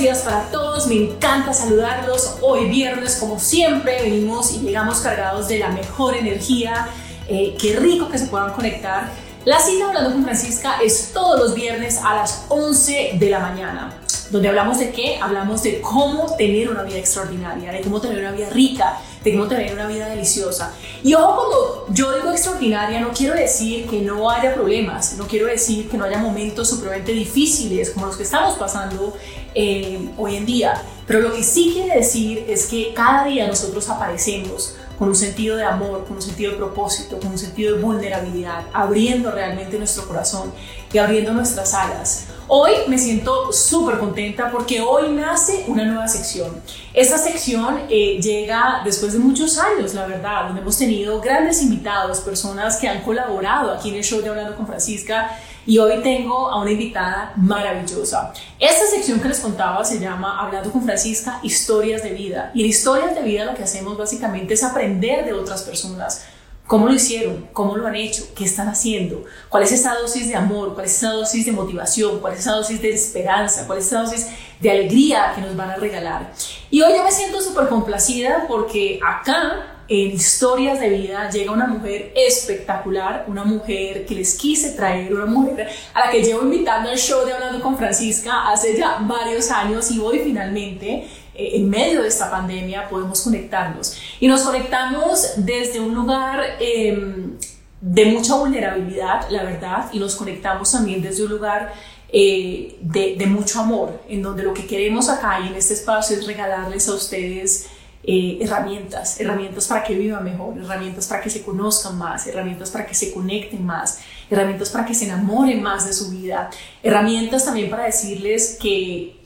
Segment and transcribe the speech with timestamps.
[0.00, 2.36] días para todos, me encanta saludarlos.
[2.40, 6.88] Hoy viernes, como siempre, venimos y llegamos cargados de la mejor energía.
[7.28, 9.10] Eh, qué rico que se puedan conectar.
[9.44, 13.99] La cita Hablando con Francisca es todos los viernes a las 11 de la mañana.
[14.30, 15.18] Donde hablamos de qué?
[15.20, 19.48] Hablamos de cómo tener una vida extraordinaria, de cómo tener una vida rica, de cómo
[19.48, 20.72] tener una vida deliciosa.
[21.02, 25.46] Y ojo, cuando yo digo extraordinaria, no quiero decir que no haya problemas, no quiero
[25.46, 29.16] decir que no haya momentos supremamente difíciles como los que estamos pasando
[29.54, 30.80] eh, hoy en día.
[31.08, 35.56] Pero lo que sí quiere decir es que cada día nosotros aparecemos con un sentido
[35.56, 40.06] de amor, con un sentido de propósito, con un sentido de vulnerabilidad, abriendo realmente nuestro
[40.06, 40.52] corazón
[40.92, 42.26] y abriendo nuestras alas.
[42.52, 46.60] Hoy me siento súper contenta porque hoy nace una nueva sección.
[46.92, 52.18] Esta sección eh, llega después de muchos años, la verdad, donde hemos tenido grandes invitados,
[52.18, 55.30] personas que han colaborado aquí en el show de Hablando con Francisca
[55.64, 58.32] y hoy tengo a una invitada maravillosa.
[58.58, 62.50] Esta sección que les contaba se llama Hablando con Francisca, Historias de Vida.
[62.52, 66.24] Y en Historias de Vida lo que hacemos básicamente es aprender de otras personas
[66.70, 67.48] ¿Cómo lo hicieron?
[67.52, 68.28] ¿Cómo lo han hecho?
[68.32, 69.24] ¿Qué están haciendo?
[69.48, 70.74] ¿Cuál es esa dosis de amor?
[70.74, 72.20] ¿Cuál es esa dosis de motivación?
[72.20, 73.66] ¿Cuál es esa dosis de esperanza?
[73.66, 74.28] ¿Cuál es esa dosis
[74.60, 76.32] de alegría que nos van a regalar?
[76.70, 81.66] Y hoy yo me siento súper complacida porque acá en historias de vida llega una
[81.66, 86.88] mujer espectacular, una mujer que les quise traer, una mujer a la que llevo invitando
[86.88, 91.68] al show de Hablando con Francisca hace ya varios años y hoy finalmente eh, en
[91.68, 93.96] medio de esta pandemia podemos conectarnos.
[94.20, 97.36] Y nos conectamos desde un lugar em,
[97.80, 101.72] de mucha vulnerabilidad, la verdad, y nos conectamos también desde un lugar
[102.12, 106.16] eh, de, de, mucho amor, en donde lo que queremos acá y en este espacio
[106.16, 107.70] es regalarles a ustedes
[108.02, 112.86] eh, herramientas, herramientas para que vivan mejor, herramientas para que se conozcan más, herramientas para
[112.86, 113.98] que se conecten más,
[114.30, 116.48] herramientas para que se enamoren más de su vida,
[116.82, 119.19] herramientas también para decirles que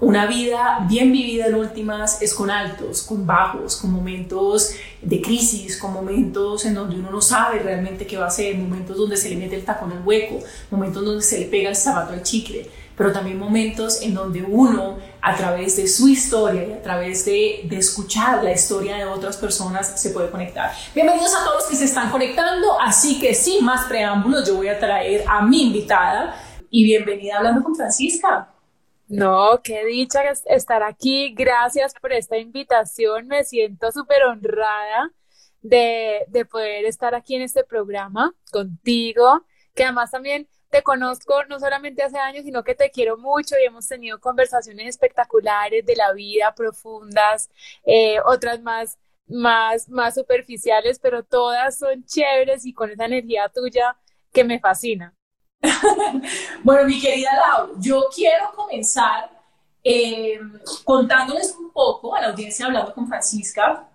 [0.00, 5.78] una vida bien vivida en últimas es con altos, con bajos, con momentos de crisis,
[5.78, 9.30] con momentos en donde uno no sabe realmente qué va a hacer, momentos donde se
[9.30, 10.40] le mete el tacón al hueco,
[10.70, 14.98] momentos donde se le pega el zapato al chicle, pero también momentos en donde uno,
[15.20, 19.36] a través de su historia y a través de, de escuchar la historia de otras
[19.36, 20.72] personas, se puede conectar.
[20.94, 24.68] Bienvenidos a todos los que se están conectando, así que sin más preámbulos, yo voy
[24.68, 26.36] a traer a mi invitada
[26.70, 28.53] y bienvenida hablando con Francisca.
[29.14, 31.34] No, qué dicha estar aquí.
[31.34, 33.28] Gracias por esta invitación.
[33.28, 35.12] Me siento súper honrada
[35.62, 41.60] de, de, poder estar aquí en este programa contigo, que además también te conozco no
[41.60, 46.12] solamente hace años, sino que te quiero mucho y hemos tenido conversaciones espectaculares de la
[46.12, 47.50] vida, profundas,
[47.86, 48.98] eh, otras más,
[49.28, 53.96] más, más superficiales, pero todas son chéveres y con esa energía tuya
[54.32, 55.14] que me fascina.
[56.62, 59.30] Bueno, mi querida Lau, yo quiero comenzar
[59.82, 60.40] eh,
[60.82, 63.86] contándoles un poco a la audiencia hablando con Francisca,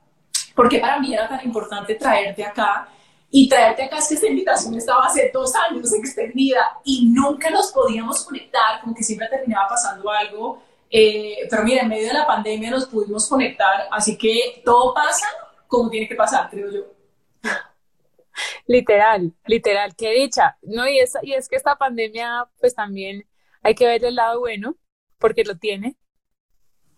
[0.56, 2.90] porque para mí era tan importante traerte acá.
[3.32, 7.72] Y traerte acá es que esta invitación estaba hace dos años extendida y nunca nos
[7.72, 10.62] podíamos conectar, como que siempre terminaba pasando algo.
[10.90, 15.28] Eh, pero mira, en medio de la pandemia nos pudimos conectar, así que todo pasa
[15.68, 16.99] como tiene que pasar, creo yo.
[18.70, 20.56] Literal, literal, qué dicha.
[20.62, 23.28] No, y es, y es que esta pandemia, pues también
[23.64, 24.76] hay que ver el lado bueno,
[25.18, 25.98] porque lo tiene.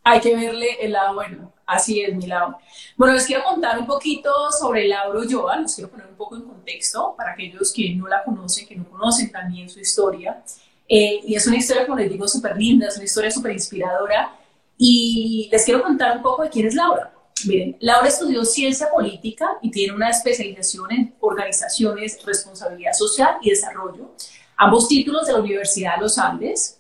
[0.04, 2.58] Hay que verle el lado bueno, así es mi lado.
[2.98, 6.42] Bueno, les quiero contar un poquito sobre Laura Ulloa, los quiero poner un poco en
[6.42, 10.44] contexto para aquellos que no la conocen, que no conocen también su historia.
[10.90, 14.36] Eh, y es una historia, como les digo, súper linda, es una historia súper inspiradora.
[14.78, 17.14] Y les quiero contar un poco de quién es Laura.
[17.46, 24.12] Miren, Laura estudió ciencia política y tiene una especialización en organizaciones, responsabilidad social y desarrollo,
[24.58, 26.78] ambos títulos de la Universidad de los Andes.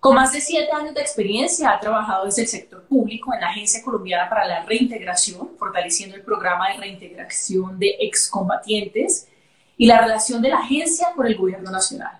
[0.00, 3.48] Con más de siete años de experiencia, ha trabajado desde el sector público en la
[3.48, 9.28] Agencia Colombiana para la Reintegración, fortaleciendo el programa de reintegración de excombatientes
[9.76, 12.18] y la relación de la agencia con el gobierno nacional.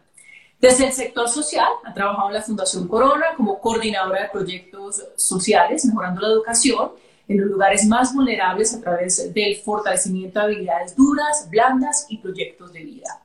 [0.61, 5.87] Desde el sector social, ha trabajado en la Fundación Corona como coordinadora de proyectos sociales,
[5.87, 6.93] mejorando la educación
[7.31, 12.73] en los lugares más vulnerables a través del fortalecimiento de habilidades duras, blandas y proyectos
[12.73, 13.23] de vida.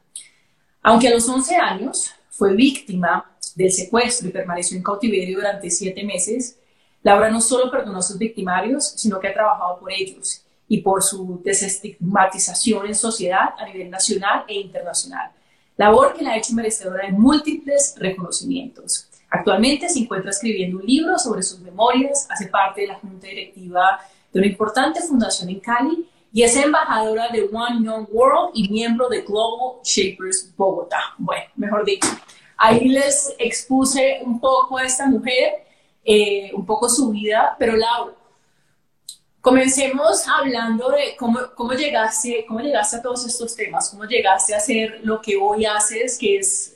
[0.84, 6.04] Aunque a los 11 años fue víctima del secuestro y permaneció en cautiverio durante siete
[6.04, 6.60] meses,
[7.02, 11.02] Laura no solo perdonó a sus victimarios, sino que ha trabajado por ellos y por
[11.02, 15.32] su desestigmatización en sociedad a nivel nacional e internacional,
[15.78, 19.08] labor que la ha hecho merecedora de múltiples reconocimientos.
[19.36, 24.00] Actualmente se encuentra escribiendo un libro sobre sus memorias, hace parte de la junta directiva
[24.32, 29.10] de una importante fundación en Cali y es embajadora de One Young World y miembro
[29.10, 31.00] de Global Shapers Bogotá.
[31.18, 32.08] Bueno, mejor dicho,
[32.56, 35.66] ahí les expuse un poco a esta mujer
[36.06, 38.14] eh, un poco su vida, pero Laura,
[39.42, 44.58] comencemos hablando de cómo, cómo, llegaste, cómo llegaste a todos estos temas, cómo llegaste a
[44.58, 46.75] hacer lo que hoy haces, que es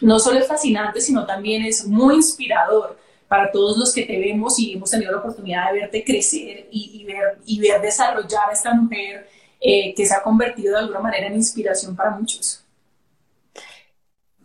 [0.00, 2.98] no solo es fascinante, sino también es muy inspirador
[3.28, 7.04] para todos los que te vemos y hemos tenido la oportunidad de verte crecer y,
[7.04, 9.28] ver, y ver desarrollar a esta mujer
[9.60, 12.64] eh, que se ha convertido de alguna manera en inspiración para muchos.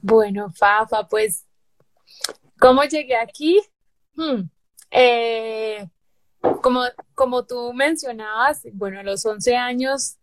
[0.01, 1.45] Bueno, Fafa, pues,
[2.59, 3.61] ¿cómo llegué aquí?
[4.15, 4.43] Hmm,
[4.91, 5.87] eh,
[6.61, 6.83] como,
[7.15, 10.17] como tú mencionabas, bueno, a los 11 años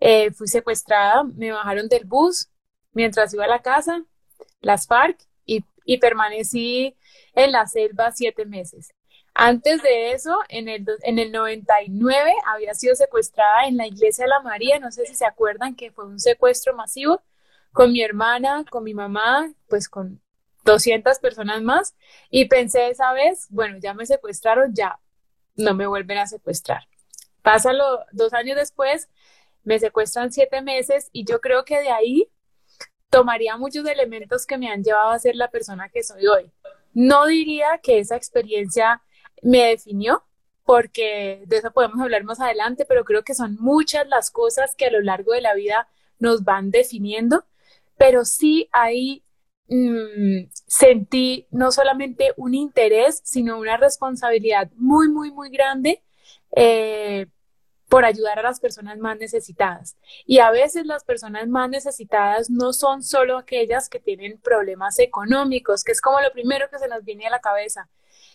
[0.00, 2.48] eh, fui secuestrada, me bajaron del bus
[2.92, 4.02] mientras iba a la casa,
[4.60, 5.18] las FARC,
[5.88, 6.94] y, permanecí
[7.32, 8.92] en la selva siete meses.
[9.32, 14.28] Antes de eso, en el, en el 99, había sido secuestrada en la iglesia de
[14.28, 17.22] la María, no sé si se acuerdan que fue un secuestro masivo
[17.72, 20.20] con mi hermana, con mi mamá, pues con
[20.64, 21.94] 200 personas más,
[22.28, 24.98] y pensé esa vez, bueno, ya me secuestraron, ya
[25.56, 26.86] no me vuelven a secuestrar.
[27.42, 29.08] Pásalo dos años después,
[29.64, 32.28] me secuestran siete meses y yo creo que de ahí
[33.10, 36.52] tomaría muchos elementos que me han llevado a ser la persona que soy hoy.
[36.94, 39.02] No diría que esa experiencia
[39.42, 40.24] me definió,
[40.64, 44.86] porque de eso podemos hablar más adelante, pero creo que son muchas las cosas que
[44.86, 45.88] a lo largo de la vida
[46.18, 47.44] nos van definiendo,
[47.96, 49.24] pero sí ahí
[49.68, 56.02] mm, sentí no solamente un interés, sino una responsabilidad muy, muy, muy grande
[56.56, 57.26] eh,
[57.88, 59.96] por ayudar a las personas más necesitadas.
[60.26, 65.84] Y a veces las personas más necesitadas no son solo aquellas que tienen problemas económicos,
[65.84, 67.88] que es como lo primero que se nos viene a la cabeza.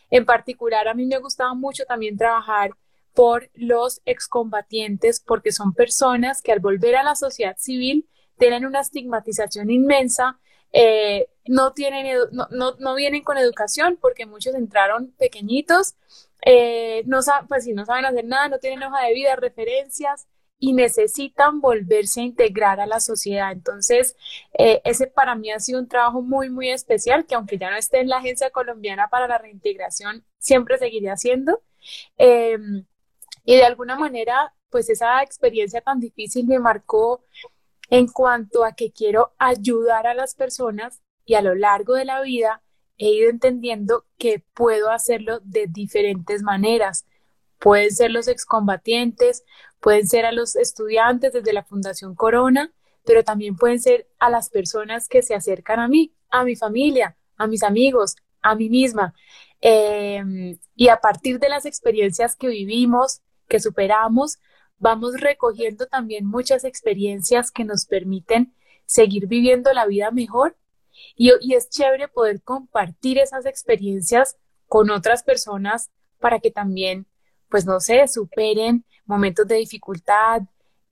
[0.09, 2.71] En particular, a mí me gustaba mucho también trabajar
[3.13, 8.07] por los excombatientes, porque son personas que al volver a la sociedad civil
[8.39, 10.39] tienen una estigmatización inmensa,
[10.71, 15.95] eh, no, tienen, no, no, no vienen con educación porque muchos entraron pequeñitos
[16.45, 20.27] eh, no, pues si no saben hacer nada, no tienen hoja de vida, referencias
[20.59, 23.51] y necesitan volverse a integrar a la sociedad.
[23.51, 24.15] Entonces,
[24.57, 27.77] eh, ese para mí ha sido un trabajo muy, muy especial que aunque ya no
[27.77, 31.61] esté en la Agencia Colombiana para la Reintegración, siempre seguiré haciendo.
[32.17, 32.85] Em,
[33.45, 37.25] y de alguna manera, pues esa experiencia tan difícil me marcó
[37.89, 42.21] en cuanto a que quiero ayudar a las personas y a lo largo de la
[42.21, 42.63] vida
[43.05, 47.05] he ido entendiendo que puedo hacerlo de diferentes maneras.
[47.59, 49.43] Pueden ser los excombatientes,
[49.79, 52.71] pueden ser a los estudiantes desde la Fundación Corona,
[53.05, 57.17] pero también pueden ser a las personas que se acercan a mí, a mi familia,
[57.35, 59.13] a mis amigos, a mí misma.
[59.59, 64.39] Em, y a partir de las experiencias que vivimos, que superamos,
[64.77, 68.53] vamos recogiendo también muchas experiencias que nos permiten
[68.85, 70.55] seguir viviendo la vida mejor
[71.15, 77.05] y, es chévere poder compartir esas experiencias con otras personas para que también,
[77.49, 80.41] pues no sé, superen momentos de dificultad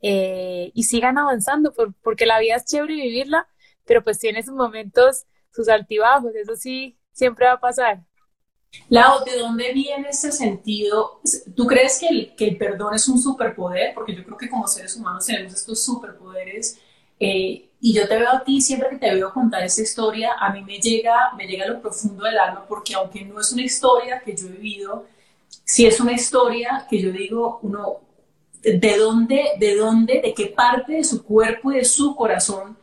[0.02, 1.74] eh, y sigan avanzando,
[2.04, 3.48] porque la vida es chévere vivirla,
[3.86, 8.04] pero pues tiene sus momentos, sus altibajos, eso sí, siempre va a pasar.
[8.90, 11.20] Lau, ¿de dónde viene ese sentido?
[11.56, 13.94] ¿Tú crees que el, que el perdón es un superpoder?
[13.94, 16.80] Porque yo creo que como seres humanos tenemos estos superpoderes
[17.20, 20.54] eh, y yo te veo a ti, siempre que te veo contar esa historia, a
[20.54, 23.64] mí me llega, me llega a lo profundo del alma, porque aunque no es una
[23.64, 25.08] historia que yo he vivido,
[25.64, 28.02] sí es una historia que yo digo, uno,
[28.62, 32.78] ¿de dónde, de dónde, de qué parte de su cuerpo y de su corazón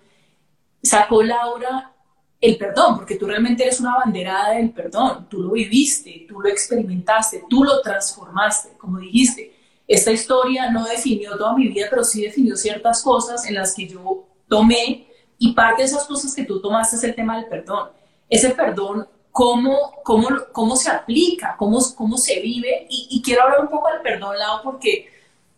[0.83, 1.93] sacó Laura
[2.41, 2.97] el perdón?
[2.97, 7.63] Porque tú realmente eres una banderada del perdón, tú lo viviste, tú lo experimentaste, tú
[7.63, 9.55] lo transformaste, como dijiste.
[9.87, 13.87] Esta historia no definió toda mi vida, pero sí definió ciertas cosas en las que
[13.87, 17.91] yo tomé y parte de esas cosas que tú tomaste es el tema del perdón.
[18.29, 21.55] Ese perdón, ¿cómo, cómo, cómo se aplica?
[21.57, 22.87] ¿Cómo, cómo se vive?
[22.91, 25.09] Y, quiero hablar un poco del perdón, Lau, porque,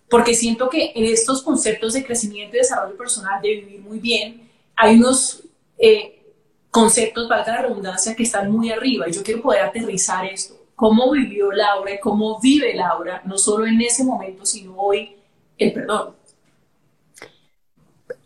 [0.09, 4.50] porque siento que en estos conceptos de crecimiento y desarrollo personal, de vivir muy bien,
[4.76, 5.44] hay unos
[5.78, 6.35] eh,
[6.70, 10.54] conceptos, valga la redundancia, que están muy arriba y yo quiero poder aterrizar esto.
[10.76, 15.16] ¿Cómo vivió Laura y cómo vive Laura, no solo en ese momento, sino hoy,
[15.59, 16.14] el perdón?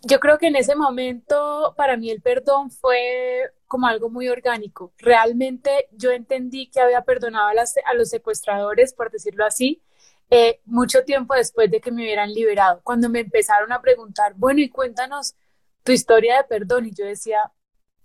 [0.06, 4.92] Yo creo que en ese momento para mí el perdón fue como algo muy orgánico.
[4.98, 9.82] Realmente yo entendí que había perdonado a, los secuestradores, por decirlo así,
[10.30, 12.80] eh, mucho tiempo después de que me hubieran liberado.
[12.82, 15.34] Cuando me empezaron a preguntar, bueno, y cuéntanos
[15.82, 16.86] tu historia de perdón.
[16.86, 17.52] Y yo decía,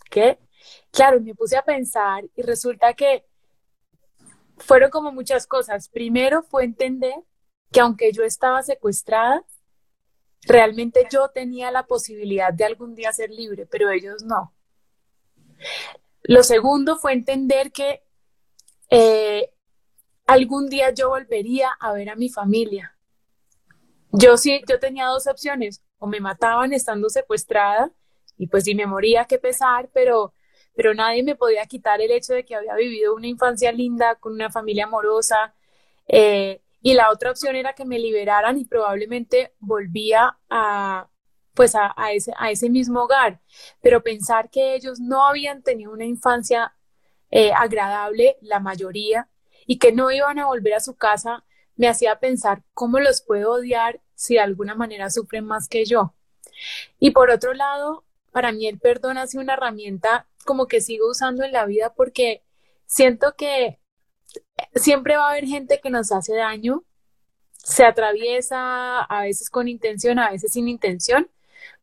[0.10, 0.40] ¿qué?
[0.92, 3.26] Claro, me puse a pensar y resulta que
[4.58, 5.90] fueron como muchas cosas.
[5.90, 7.16] Primero fue entender
[7.72, 9.46] que aunque yo estaba secuestrada,
[10.44, 14.54] Realmente yo tenía la posibilidad de algún día ser libre, pero ellos no.
[16.24, 18.04] Lo segundo fue entender que
[18.90, 19.52] eh,
[20.26, 22.96] algún día yo volvería a ver a mi familia.
[24.12, 27.92] Yo sí, yo tenía dos opciones, o me mataban estando secuestrada,
[28.38, 30.34] y pues si me moría, qué pesar, pero,
[30.76, 34.34] pero nadie me podía quitar el hecho de que había vivido una infancia linda, con
[34.34, 35.54] una familia amorosa,
[36.08, 41.10] eh, y la otra opción era que me liberaran y probablemente volvía a,
[41.54, 43.42] pues a, ese, a ese mismo hogar.
[43.82, 46.74] Pero pensar que ellos no habían tenido una infancia
[47.32, 49.30] eh, agradable, la mayoría,
[49.68, 51.46] y que no iban a volver a su casa,
[51.76, 56.14] me hacía pensar cómo los puedo odiar si de alguna manera sufren más que yo.
[57.00, 61.10] Y por otro lado, para mí el perdón ha sido una herramienta como que sigo
[61.10, 62.44] usando en la vida porque
[62.86, 63.80] siento que
[64.76, 66.84] siempre va a haber gente que nos hace daño,
[67.58, 71.30] se atraviesa a veces con intención, a veces sin intención,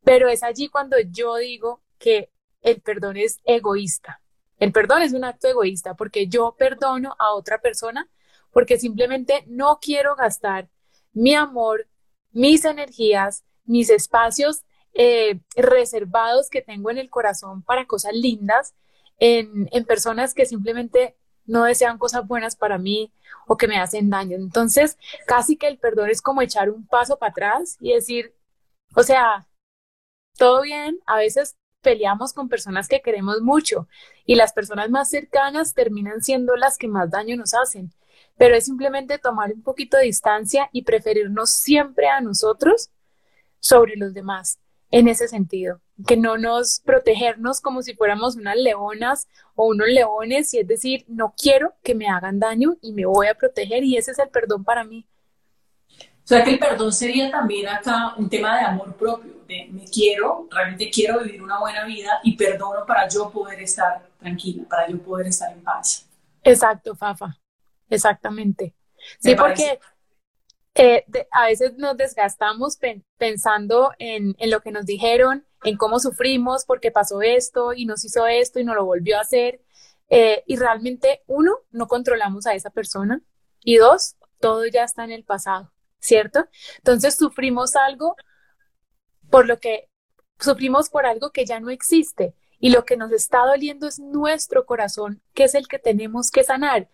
[0.05, 2.31] pero es allí cuando yo digo que
[2.63, 4.21] el perdón es egoísta.
[4.59, 8.09] El perdón es un acto egoísta porque yo perdono a otra persona
[8.51, 10.69] porque simplemente no quiero gastar
[11.13, 11.89] mi amor,
[12.33, 14.63] mis energías, mis espacios
[14.95, 18.75] eh, reservados que tengo en el corazón para cosas lindas
[19.19, 21.17] en, en personas que simplemente
[21.47, 23.13] no desean cosas buenas para mí
[23.47, 24.37] o que me hacen daño.
[24.37, 28.35] Entonces, casi que el perdón es como echar un paso para atrás y decir,
[28.95, 29.47] o sea,
[30.37, 33.89] todo bien, a veces peleamos con personas que queremos mucho
[34.25, 37.93] y las personas más cercanas terminan siendo las que más daño nos hacen,
[38.37, 42.91] pero es simplemente tomar un poquito de distancia y preferirnos siempre a nosotros
[43.61, 44.59] sobre los demás
[44.91, 50.53] en ese sentido, que no nos protegernos como si fuéramos unas leonas o unos leones,
[50.53, 53.97] y es decir, no quiero que me hagan daño y me voy a proteger y
[53.97, 55.07] ese es el perdón para mí.
[55.99, 59.85] O sea que el perdón sería también acá un tema de amor propio, de me
[59.85, 64.89] quiero, realmente quiero vivir una buena vida y perdono para yo poder estar tranquila, para
[64.89, 66.07] yo poder estar en paz.
[66.43, 67.39] Exacto, Fafa,
[67.89, 68.75] exactamente.
[69.21, 69.79] Sí, porque
[70.75, 72.79] eh, a veces nos desgastamos
[73.17, 78.27] pensando en, lo que nos dijeron, en cómo sufrimos porque pasó esto y nos hizo
[78.27, 79.61] esto y nos lo volvió a hacer.
[80.09, 83.23] Eh, y realmente, uno, no controlamos a esa persona
[83.61, 86.47] y dos, todo ya está en el pasado, ¿cierto?
[86.79, 88.17] Entonces sufrimos algo
[89.31, 89.89] por lo que
[90.39, 94.67] sufrimos por algo que ya no existe y lo que nos está doliendo es nuestro
[94.67, 96.89] corazón, que es el que tenemos que sanar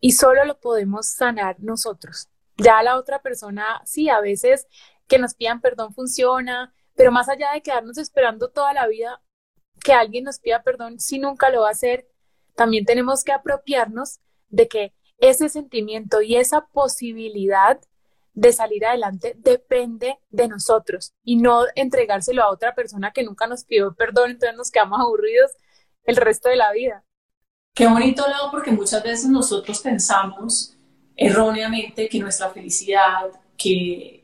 [0.00, 2.28] y solo lo podemos sanar nosotros.
[2.58, 4.66] Ya la otra persona, sí, a veces
[5.06, 9.22] que nos pidan perdón funciona, pero más allá de quedarnos esperando toda la vida
[9.84, 12.08] que alguien nos pida perdón, si nunca lo va a hacer,
[12.54, 17.78] también tenemos que apropiarnos de que ese sentimiento y esa posibilidad
[18.32, 23.64] de salir adelante depende de nosotros y no entregárselo a otra persona que nunca nos
[23.64, 25.52] pidió perdón, entonces nos quedamos aburridos
[26.04, 27.04] el resto de la vida.
[27.74, 30.76] Qué bonito lado porque muchas veces nosotros pensamos
[31.14, 34.15] erróneamente que nuestra felicidad, que,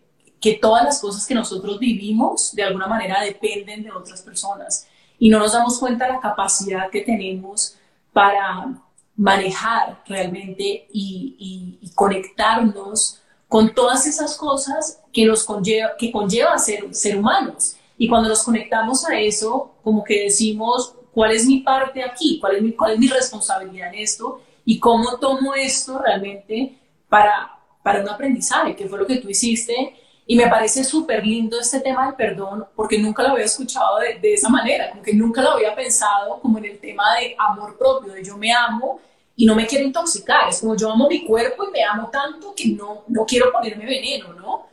[0.43, 5.29] que todas las cosas que nosotros vivimos de alguna manera dependen de otras personas y
[5.29, 7.77] no nos damos cuenta de la capacidad que tenemos
[8.13, 8.75] para
[9.17, 17.19] manejar realmente y, conectarnos con todas esas cosas que nos conlleva, que conlleva ser, ser
[17.19, 17.77] humanos.
[17.99, 22.41] Y cuando nos conectamos a eso, como que decimos, ¿cuál es mi parte aquí?
[22.41, 24.41] ¿Cuál es mi, cuál es mi responsabilidad en esto?
[24.65, 29.95] ¿Y cómo tomo esto realmente para, para un aprendizaje, que fue lo que tú hiciste.
[30.33, 34.19] Y me parece súper lindo este tema del perdón, porque nunca lo había escuchado de,
[34.19, 37.77] de, esa manera, como que nunca lo había pensado como en el tema de amor
[37.77, 38.99] propio, de yo me amo
[39.37, 42.55] y no me quiero intoxicar, es como yo amo mi cuerpo y me amo tanto
[42.57, 44.69] que no, no quiero ponerme veneno, ¿no?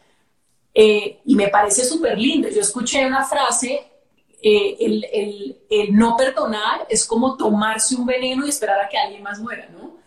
[0.73, 2.47] Eh, y me parece súper lindo.
[2.47, 3.85] Yo escuché una frase,
[4.41, 8.97] eh, el, el, el no perdonar es como tomarse un veneno y esperar a que
[8.97, 9.99] alguien más muera, ¿no?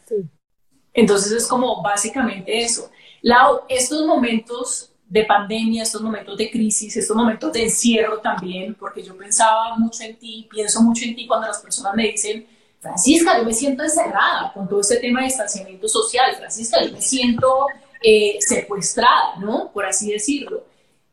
[0.95, 2.91] Entonces es como básicamente eso.
[3.21, 9.03] Lau, estos momentos de pandemia, estos momentos de crisis, estos momentos de encierro también, porque
[9.03, 12.47] yo pensaba mucho en ti, pienso mucho en ti cuando las personas me dicen,
[12.81, 17.03] Francisca, yo me siento encerrada con todo este tema de distanciamiento social, Francisca, yo me
[17.03, 17.67] siento
[18.03, 19.71] eh, secuestrada, ¿no?
[19.71, 20.65] Por así decirlo.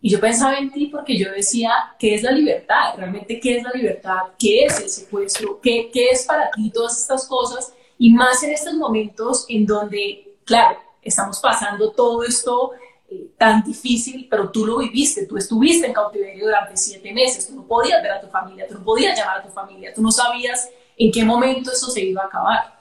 [0.02, 2.94] Y yo pensaba en ti porque yo decía, ¿qué es la libertad?
[2.96, 4.20] Realmente, ¿qué es la libertad?
[4.40, 5.60] ¿Qué es el secuestro?
[5.62, 7.74] ¿Qué, qué es para ti todas estas cosas?
[7.98, 12.72] Y más en estos momentos en donde, claro, estamos pasando todo esto
[13.38, 17.66] tan difícil, pero tú lo viviste, tú estuviste en cautiverio durante siete meses, tú no
[17.66, 20.70] podías ver a tu familia, tú no podías llamar a tu familia, tú no sabías
[20.98, 22.80] en qué momento eso se iba a acabar.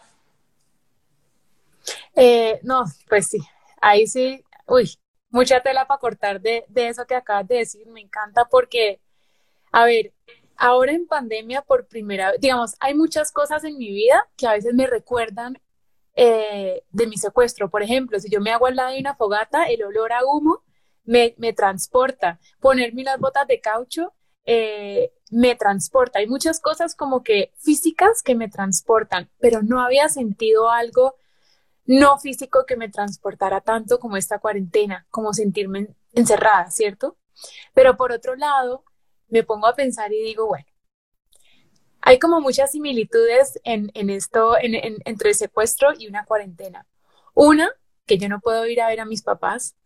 [2.14, 3.38] Eh, no, pues sí,
[3.80, 4.98] ahí sí, uy,
[5.30, 9.00] mucha tela para cortar de, de eso que acabas de decir, me encanta porque,
[9.70, 10.12] a ver,
[10.56, 14.52] ahora en pandemia por primera vez, digamos, hay muchas cosas en mi vida que a
[14.52, 15.58] veces me recuerdan
[16.20, 17.70] eh, de mi secuestro.
[17.70, 20.64] Por ejemplo, si yo me hago al lado de una fogata, el olor a humo
[21.04, 22.40] me, me transporta.
[22.58, 26.18] Ponerme las botas de caucho eh, me transporta.
[26.18, 31.14] Hay muchas cosas como que físicas que me transportan, pero no había sentido algo
[31.84, 37.16] no físico que me transportara tanto como esta cuarentena, como sentirme encerrada, ¿cierto?
[37.74, 38.84] Pero por otro lado,
[39.28, 40.66] me pongo a pensar y digo, bueno,
[42.08, 46.86] hay como muchas similitudes en, esto, entre el secuestro y una cuarentena.
[47.34, 47.70] Una,
[48.06, 49.76] que yo no puedo ir a ver a mis papás.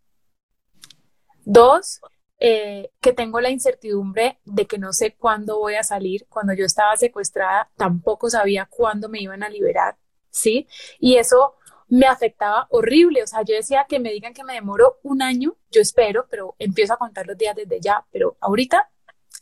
[1.44, 2.00] Dos,
[2.38, 6.24] eh, que tengo la incertidumbre de que no sé cuándo voy a salir.
[6.28, 9.96] Cuando yo estaba secuestrada, tampoco sabía cuándo me iban a liberar,
[10.30, 10.68] ¿sí?
[11.00, 11.56] Y eso
[11.88, 13.24] me afectaba horrible.
[13.24, 16.54] O sea, yo decía que me digan que me demoro un año, yo espero, pero
[16.60, 18.06] empiezo a contar los días desde ya.
[18.12, 18.92] Pero ahorita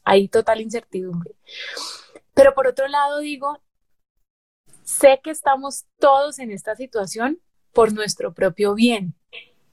[0.02, 1.34] hay total incertidumbre.
[2.34, 3.60] Pero por otro lado digo,
[4.84, 7.40] sé que estamos todos en esta situación
[7.72, 9.14] por nuestro propio bien,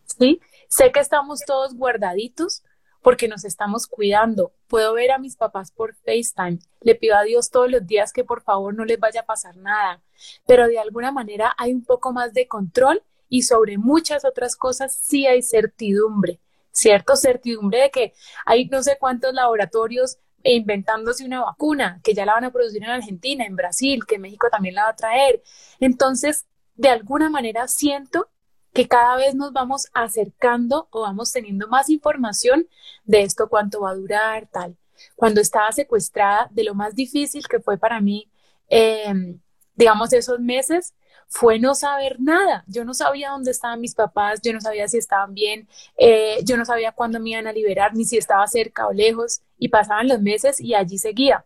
[0.06, 0.40] ¿sí?
[0.70, 2.64] Sé que estamos todos guardaditos
[3.02, 4.52] porque nos estamos cuidando.
[4.68, 6.60] Puedo ver a mis papás por FaceTime.
[6.82, 9.56] Le pido a Dios todos los días que por favor no les vaya a pasar
[9.56, 10.02] nada.
[10.46, 14.94] Pero de alguna manera hay un poco más de control y sobre muchas otras cosas
[15.02, 16.40] sí hay certidumbre,
[16.72, 17.16] ¿cierto?
[17.16, 18.14] Certidumbre de que
[18.46, 22.82] hay no sé cuántos laboratorios e inventándose una vacuna, que ya la van a producir
[22.82, 25.44] en Argentina, en Brasil, que México también la va a traer.
[25.82, 28.30] Entonces, de alguna manera siento
[28.72, 32.66] que cada vez nos vamos acercando o vamos teniendo más información
[33.04, 34.78] de esto, cuánto va a durar, tal.
[35.18, 38.32] Cuando estaba secuestrada, de lo más difícil que fue para mí,
[38.70, 39.42] em,
[39.76, 40.94] digamos, esos meses,
[41.28, 42.64] fue no saber nada.
[42.68, 45.68] Yo no sabía dónde estaban mis papás, yo no sabía si estaban bien,
[45.98, 49.42] eh, yo no sabía cuándo me iban a liberar, ni si estaba cerca o lejos,
[49.58, 51.46] y pasaban los meses y allí seguía.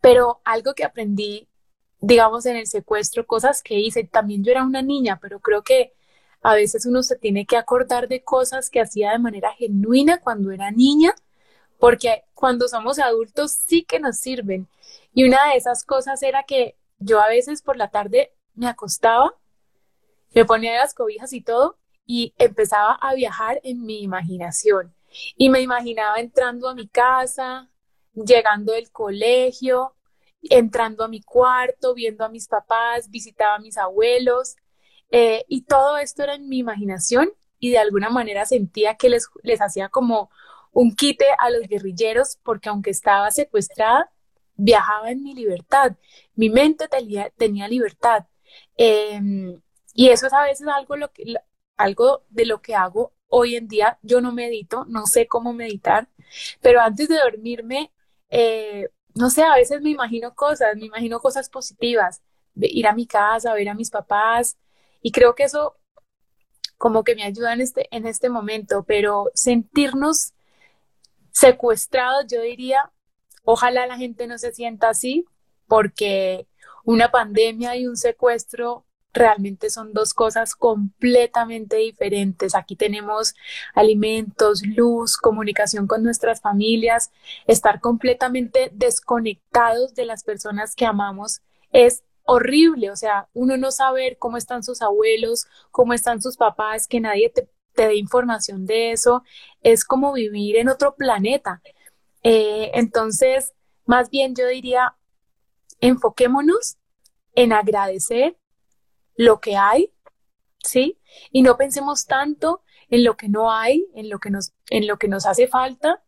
[0.00, 1.48] Pero algo que aprendí,
[2.00, 5.92] digamos, en el secuestro, cosas que hice, también yo era una niña, pero creo que
[6.42, 10.50] a veces uno se tiene que acordar de cosas que hacía de manera genuina cuando
[10.52, 11.14] era niña,
[11.78, 14.68] porque cuando somos adultos sí que nos sirven.
[15.14, 19.34] Y una de esas cosas era que yo a veces por la tarde me acostaba,
[20.34, 24.94] me ponía las cobijas y todo y empezaba a viajar en mi imaginación.
[25.36, 27.70] Y me imaginaba entrando a mi casa,
[28.14, 29.94] llegando del colegio,
[30.42, 34.56] entrando a mi cuarto, viendo a mis papás, visitaba a mis abuelos.
[35.10, 39.28] Eh, y todo esto era en mi imaginación y de alguna manera sentía que les,
[39.42, 40.30] les hacía como
[40.72, 44.10] un quite a los guerrilleros porque aunque estaba secuestrada,
[44.56, 45.96] viajaba en mi libertad.
[46.34, 48.26] Mi mente tenía, tenía libertad.
[48.76, 49.60] Em,
[49.94, 51.34] y eso es a veces algo, lo que,
[51.76, 53.98] algo de lo que hago hoy en día.
[54.02, 56.08] Yo no medito, no sé cómo meditar,
[56.60, 57.92] pero antes de dormirme,
[58.30, 62.22] eh, no sé, a veces me imagino cosas, me imagino cosas positivas,
[62.56, 64.58] ir a mi casa, ver a mis papás,
[65.02, 65.76] y creo que eso
[66.78, 70.34] como que me ayuda en este, en este momento, pero sentirnos
[71.30, 72.92] secuestrados, yo diría,
[73.44, 75.24] ojalá la gente no se sienta así,
[75.66, 76.46] porque
[76.84, 82.54] una pandemia y un secuestro realmente son dos cosas completamente diferentes.
[82.54, 83.34] Aquí tenemos
[83.74, 87.10] alimentos, luz, comunicación con nuestras familias,
[87.46, 94.16] estar completamente desconectados de las personas que amamos es horrible, o sea, uno no saber
[94.18, 99.22] cómo están sus abuelos, cómo están sus papás, que nadie te, dé información de eso,
[99.60, 101.60] es como vivir en otro planeta.
[102.22, 103.52] Eh, entonces,
[103.84, 104.96] más bien yo diría,
[105.88, 106.78] enfoquémonos
[107.34, 108.36] en agradecer
[109.16, 109.92] lo que hay,
[110.62, 110.98] ¿sí?
[111.30, 114.98] Y no pensemos tanto en lo que no hay, en lo que nos, en lo
[114.98, 116.02] que nos hace falta,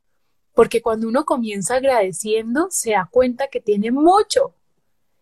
[0.54, 4.54] porque cuando uno comienza agradeciendo, se da cuenta que tiene mucho.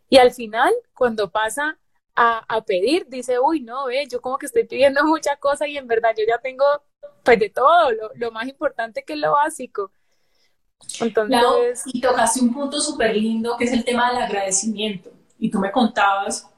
[0.09, 1.79] Y al final, cuando pasa
[2.15, 5.89] a, pedir, dice, uy, no, ve, yo como que estoy pidiendo mucha cosa y en
[5.89, 6.65] verdad yo ya tengo,
[7.25, 9.91] pues de todo, lo, más importante que es lo básico.
[11.01, 11.83] Entonces...
[11.87, 15.11] y tocaste un punto súper lindo que es el tema del agradecimiento.
[15.39, 16.49] Y tú me contabas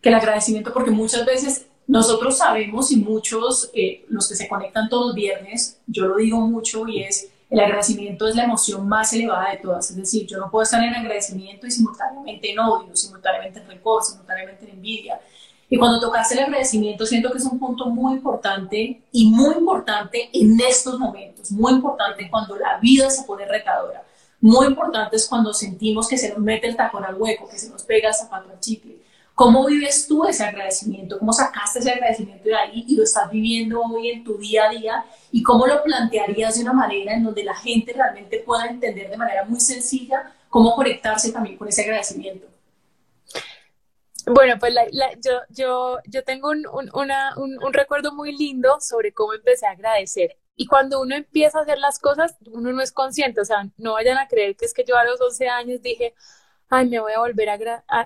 [0.00, 4.88] que el agradecimiento, porque muchas veces nosotros sabemos y muchos, eh, los que se conectan
[4.88, 9.12] todos los viernes, yo lo digo mucho y es, el agradecimiento es la emoción más
[9.12, 9.90] elevada de todas.
[9.90, 14.02] Es decir, yo no puedo estar en agradecimiento y simultáneamente en odio, simultáneamente en rencor,
[14.02, 15.20] simultáneamente en envidia.
[15.68, 20.28] Y cuando tocaste el agradecimiento, siento que es un punto muy importante y muy importante
[20.32, 24.04] en estos momentos, muy importante cuando la vida se pone retadora.
[24.40, 27.70] Muy importante es cuando sentimos que se nos mete el tacón al hueco, que se
[27.70, 31.18] nos pega el zapato al chicle ¿Cómo vives tú ese agradecimiento?
[31.18, 34.70] ¿Cómo sacaste ese agradecimiento de ahí y lo estás viviendo hoy en tu día a
[34.70, 35.04] día?
[35.30, 39.16] ¿Y cómo lo plantearías de una manera en donde la gente realmente pueda entender de
[39.18, 42.46] manera muy sencilla cómo conectarse también con ese agradecimiento?
[44.26, 44.74] Bueno, pues
[45.24, 50.36] yo, yo, yo tengo un, un, recuerdo muy lindo sobre cómo empecé a agradecer.
[50.56, 53.92] Y cuando uno empieza a hacer las cosas, uno no es consciente, o sea, no
[53.92, 56.14] vayan a creer que es que yo a los 11 años dije,
[56.68, 57.48] ay, me voy a volver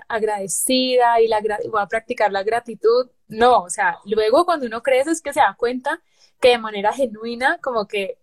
[0.07, 3.09] agradecida y la, voy a practicar la gratitud.
[3.27, 6.01] No, o sea, luego cuando uno crece es que se da cuenta
[6.39, 8.19] que de manera genuina como que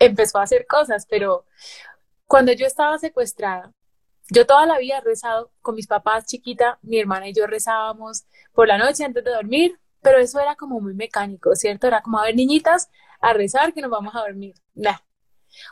[0.00, 1.44] empezó a hacer cosas, pero
[2.26, 3.72] cuando yo estaba secuestrada,
[4.30, 8.24] yo toda la vida he rezado con mis papás chiquita, mi hermana y yo rezábamos
[8.52, 11.86] por la noche antes de dormir, pero eso era como muy mecánico, ¿cierto?
[11.86, 12.90] Era como a ver niñitas
[13.20, 14.54] a rezar que nos vamos a dormir.
[14.74, 14.98] Nah.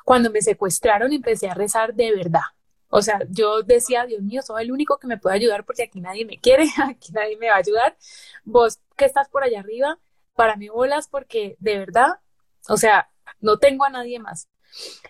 [0.04, 2.42] Cuando me secuestraron empecé a rezar de verdad.
[2.90, 6.00] O sea, yo decía, Dios mío, soy el único que me puede ayudar porque aquí
[6.00, 7.96] nadie me quiere, aquí nadie me va a ayudar.
[8.44, 9.98] Vos que estás por allá arriba,
[10.34, 12.20] para mí bolas porque de verdad,
[12.68, 14.48] o sea, no tengo a nadie más.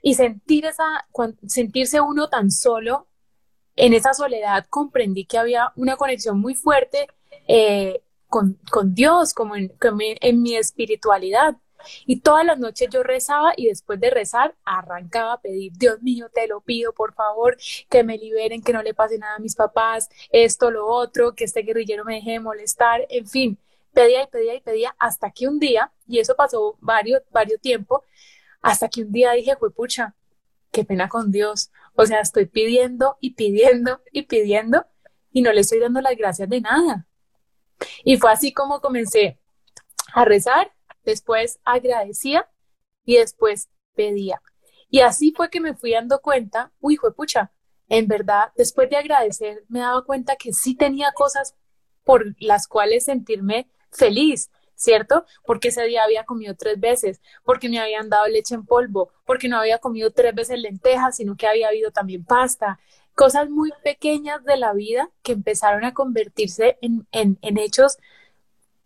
[0.03, 1.07] Y sentir esa,
[1.47, 3.08] sentirse uno tan solo,
[3.79, 7.07] en esa soledad comprendí que había una conexión muy fuerte
[7.47, 8.59] eh, con,
[8.95, 11.57] Dios, como en, mi espiritualidad.
[12.05, 16.29] Y todas las noches yo rezaba y después de rezar arrancaba a pedir, Dios mío,
[16.35, 17.57] te lo pido, por favor,
[17.89, 21.45] que me liberen, que no le pase nada a mis papás, esto, lo otro, que
[21.45, 23.59] este guerrillero me deje de molestar, en fin,
[23.93, 28.03] pedía y pedía y pedía hasta que un día, y eso pasó varios, varios tiempo,
[28.61, 30.17] hasta que un día dije, pucha,
[30.73, 31.71] qué pena con Dios.
[32.01, 34.87] O sea, estoy pidiendo y pidiendo y pidiendo
[35.33, 37.09] y no le estoy dando las gracias de nada.
[38.05, 39.41] Y fue así como comencé
[40.15, 40.73] a rezar,
[41.05, 42.49] después agradecía
[43.05, 44.41] y después pedía.
[44.89, 47.51] Y así fue que me fui dando cuenta, uy, fue pucha,
[47.89, 51.57] en verdad, después de agradecer, me daba cuenta que sí tenía cosas
[52.05, 55.27] por las cuales sentirme feliz, ¿cierto?
[55.45, 59.49] Porque ese día había comido tres veces, porque me habían dado leche en polvo, porque
[59.49, 62.79] no había comido tres veces lentejas, sino que había habido también pasta.
[63.15, 67.07] Cosas muy pequeñas de la vida que empezaron a convertirse en,
[67.43, 67.99] hechos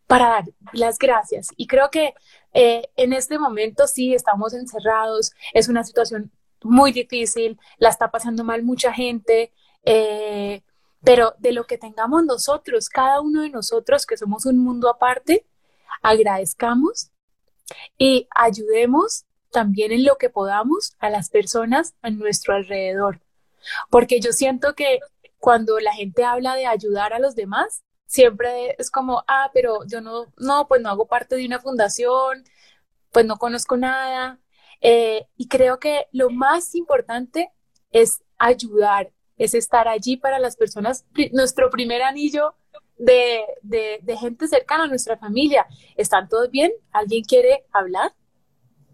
[0.06, 1.48] para dar las gracias.
[1.56, 2.14] Y creo que
[2.54, 8.44] eh, en este momento sí estamos encerrados, es una situación muy difícil, la está pasando
[8.44, 9.52] mal mucha gente,
[9.84, 10.62] eh,
[11.04, 15.44] pero de lo que tengamos nosotros, cada uno de nosotros que somos un mundo aparte,
[16.00, 17.10] agradezcamos
[17.98, 23.20] y ayudemos también en lo que podamos a las personas a nuestro alrededor.
[23.90, 25.00] Porque yo siento que
[25.38, 30.00] cuando la gente habla de ayudar a los demás, siempre es como, ah, pero yo
[30.00, 32.44] no, no, pues no hago parte de una fundación,
[33.10, 34.38] pues no conozco nada.
[34.80, 37.52] Eh, y creo que lo más importante
[37.90, 41.06] es ayudar, es estar allí para las personas.
[41.32, 42.54] Nuestro primer anillo
[42.98, 45.66] de, de, gente cercana a nuestra familia.
[45.96, 46.72] ¿Están todos bien?
[46.92, 48.12] ¿Alguien quiere hablar?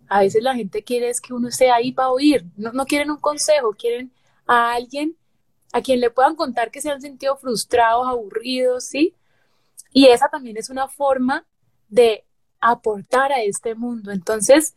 [0.09, 2.47] A veces la gente quiere es que uno esté ahí para oír.
[2.57, 4.13] No, no quieren un consejo, quieren
[4.47, 5.17] a alguien
[5.73, 9.15] a quien le puedan contar que se han sentido frustrados, aburridos, ¿sí?
[9.93, 11.47] Y esa también es una forma
[11.89, 12.25] de
[12.61, 14.11] aportar a este mundo.
[14.11, 14.75] Entonces,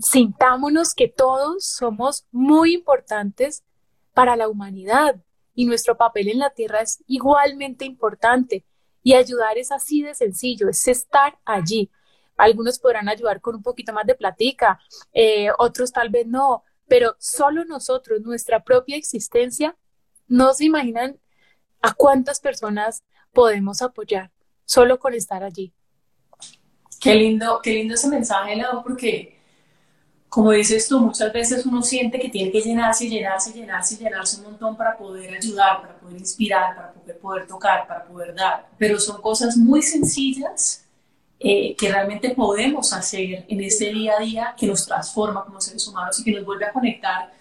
[0.00, 3.62] sintámonos que todos somos muy importantes
[4.14, 5.16] para la humanidad
[5.54, 8.64] y nuestro papel en la tierra es igualmente importante.
[9.02, 11.90] Y ayudar es así de sencillo, es estar allí.
[12.36, 14.80] Algunos podrán ayudar con un poquito más de platica,
[15.12, 19.76] eh, otros tal vez no, pero solo nosotros, nuestra propia existencia,
[20.26, 21.20] no se imaginan
[21.80, 24.32] a cuántas personas podemos apoyar
[24.64, 25.72] solo con estar allí.
[27.00, 29.38] Qué lindo, qué lindo ese mensaje, Lau, porque
[30.34, 34.50] como dices tú, muchas veces uno siente que tiene que llenarse, llenarse, llenarse, llenarse un
[34.50, 38.68] montón para poder ayudar, para poder inspirar, para poder, tocar, para poder dar.
[38.76, 40.84] Pero son cosas muy sencillas
[41.38, 45.86] eh, que realmente podemos hacer en este día a día que nos transforma como seres
[45.86, 47.32] humanos y que nos vuelve a conectar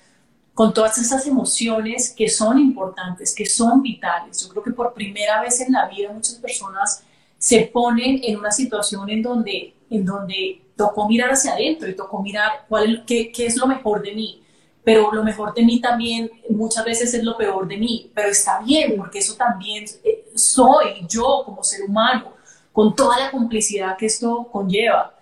[0.54, 4.40] con todas esas emociones que son importantes, que son vitales.
[4.40, 7.04] Yo creo que por primera vez en la vida muchas personas
[7.40, 12.22] se ponen en una situación en donde, en donde tocó mirar hacia adentro y tocó
[12.22, 14.44] mirar cuál, qué, qué es lo mejor de mí.
[14.84, 18.60] Pero lo mejor de mí también muchas veces es lo peor de mí, pero está
[18.60, 22.34] bien, porque eso también eh, soy yo como ser humano,
[22.74, 25.16] con toda la complicidad que esto conlleva.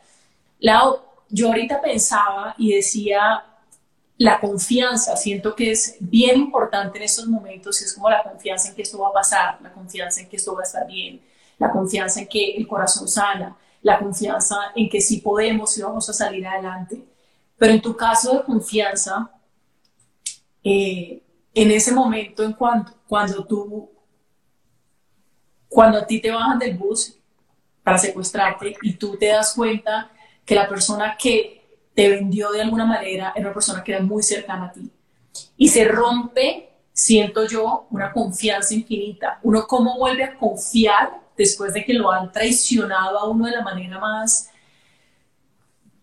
[0.59, 3.43] Lau, yo ahorita pensaba y decía,
[4.17, 8.75] la confianza, siento que es bien importante en estos momentos, es como la confianza en
[8.75, 11.21] que esto va a pasar, la confianza en que esto va a estar bien,
[11.57, 16.09] la confianza en que el corazón sana, la confianza en que sí podemos y vamos
[16.09, 17.03] a salir adelante.
[17.57, 19.31] Pero en tu caso de confianza,
[20.63, 21.21] eh,
[21.53, 23.89] en ese momento, en cuando, cuando tú,
[25.67, 27.17] cuando a ti te bajan del bus
[27.83, 30.11] para secuestrarte y tú te das cuenta
[30.45, 34.23] que la persona que te vendió de alguna manera era una persona que era muy
[34.23, 34.91] cercana a ti
[35.57, 39.39] y se rompe siento yo, una confianza infinita.
[39.43, 43.61] Uno cómo vuelve a confiar después de que lo han traicionado a uno de la
[43.61, 44.49] manera más,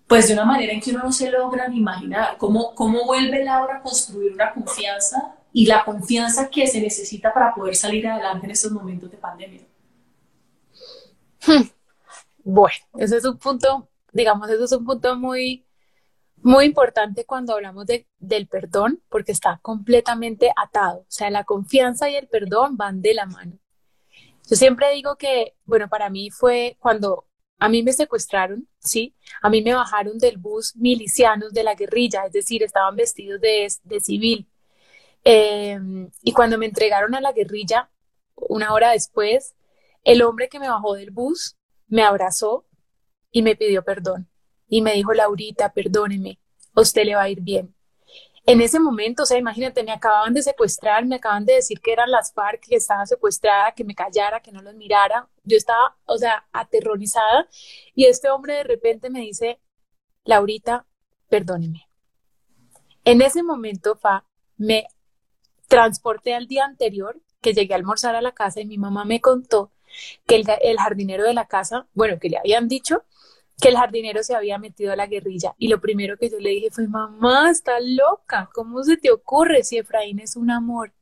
[0.06, 2.36] pues de una manera en que uno no se logra ni imaginar.
[2.38, 7.54] ¿Cómo, cómo vuelve Laura a construir una confianza y la confianza que se necesita para
[7.54, 9.62] poder salir adelante en estos momentos de pandemia?
[11.46, 11.68] Hmm.
[12.42, 15.66] Bueno, ese es un punto, digamos, ese es un punto muy,
[16.36, 21.00] muy importante cuando hablamos de, del perdón, porque está completamente atado.
[21.00, 23.58] O sea, la confianza y el perdón van de la mano.
[24.48, 27.26] Yo siempre digo que, bueno, para mí fue cuando
[27.58, 29.14] a mí me secuestraron, ¿sí?
[29.42, 33.68] A mí me bajaron del bus milicianos de la guerrilla, es decir, estaban vestidos de,
[33.84, 34.48] de civil.
[35.24, 37.90] Em, y cuando me entregaron a la guerrilla,
[38.36, 39.54] una hora después,
[40.04, 41.56] el hombre que me bajó del bus
[41.88, 42.66] me abrazó
[43.30, 44.28] y me pidió perdón
[44.68, 46.38] y me dijo, Laurita, perdóneme,
[46.74, 47.74] usted le va a ir bien.
[48.48, 51.92] En ese momento, o sea, imagínate, me acababan de secuestrar, me acaban de decir que
[51.92, 55.28] eran las FARC, que estaba secuestrada, que me callara, que no los mirara.
[55.44, 57.46] Yo estaba, o sea, aterrorizada
[57.94, 59.60] y este hombre de repente me dice,
[60.24, 60.86] Laurita,
[61.28, 61.90] perdóneme.
[63.04, 64.24] En ese momento, Fa,
[64.56, 64.86] me
[65.66, 69.20] transporté al día anterior, que llegué a almorzar a la casa y mi mamá me
[69.20, 69.72] contó
[70.26, 73.04] que el, el jardinero de la casa, bueno, que le habían dicho
[73.60, 75.54] que el jardinero se había metido a la guerrilla.
[75.58, 79.64] Y lo primero que yo le dije fue, mamá, está loca, ¿cómo se te ocurre
[79.64, 80.92] si Efraín es un amor?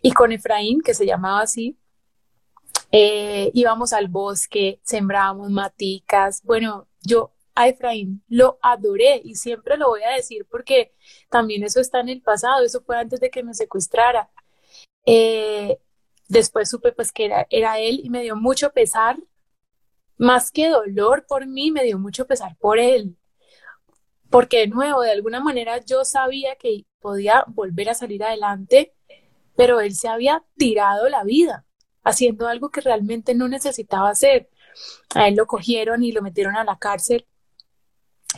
[0.00, 1.76] Y con Efraín, que se llamaba así,
[2.90, 6.42] eh, íbamos al bosque, sembrábamos maticas.
[6.42, 10.94] Bueno, yo a Efraín lo adoré y siempre lo voy a decir porque
[11.30, 14.30] también eso está en el pasado, eso fue antes de que me secuestrara.
[15.06, 15.78] Eh,
[16.28, 19.18] después supe pues que era, era él y me dio mucho pesar
[20.22, 23.16] más que dolor por mí, me dio mucho pesar por él.
[24.30, 28.94] Porque de nuevo, de alguna manera yo sabía que podía volver a salir adelante,
[29.56, 31.66] pero él se había tirado la vida
[32.04, 34.48] haciendo algo que realmente no necesitaba hacer.
[35.14, 37.26] A él lo cogieron y lo metieron a la cárcel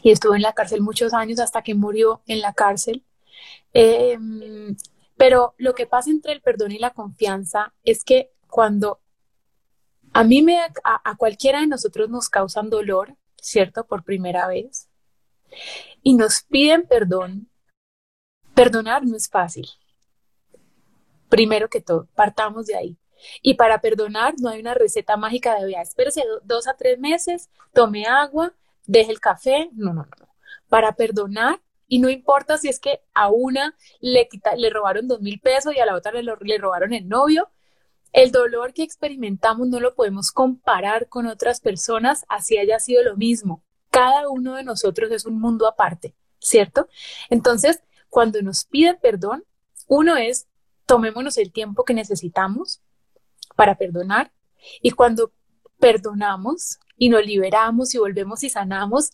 [0.03, 3.05] y estuvo en la cárcel muchos años hasta que murió en la cárcel.
[3.75, 4.75] Em,
[5.19, 9.01] pero lo que pasa entre el perdón y la confianza es que cuando
[10.15, 13.85] a mí me, a, cualquiera de nosotros nos causan dolor, ¿cierto?
[13.85, 14.89] Por primera vez.
[16.03, 17.51] Y nos piden perdón.
[18.55, 19.69] Perdonar no es fácil.
[21.29, 22.97] Primero que todo, partamos de ahí.
[23.43, 27.51] Y para perdonar no hay una receta mágica de, vea, espérese dos a tres meses,
[27.73, 28.55] tome agua,
[28.87, 29.69] deje el café.
[29.73, 30.29] No, no, no.
[30.69, 35.41] Para perdonar, y no importa si es que a una le, le robaron dos mil
[35.41, 37.51] pesos y a la otra le, le robaron el novio,
[38.15, 43.17] el dolor que experimentamos no lo podemos comparar con otras personas, así haya sido lo
[43.17, 43.65] mismo.
[43.91, 46.89] Cada uno de nosotros es un mundo aparte, ¿cierto?
[47.29, 49.45] Entonces, cuando nos piden perdón,
[49.89, 50.47] uno es,
[50.87, 52.81] tomémonos el tiempo que necesitamos
[53.57, 54.33] para perdonar
[54.81, 55.33] y cuando
[55.81, 59.11] perdonamos y nos liberamos y volvemos y sanamos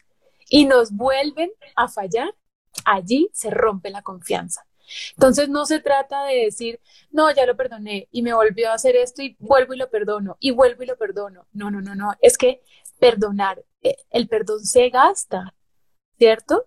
[0.50, 2.34] y nos vuelven a fallar,
[2.84, 4.66] allí se rompe la confianza.
[5.12, 8.96] Entonces no se trata de decir, no, ya lo perdoné y me volvió a hacer
[8.96, 11.46] esto y vuelvo y lo perdono y vuelvo y lo perdono.
[11.52, 12.12] No, no, no, no.
[12.20, 12.62] Es que
[12.98, 15.54] perdonar, eh, el perdón se gasta,
[16.18, 16.66] ¿cierto?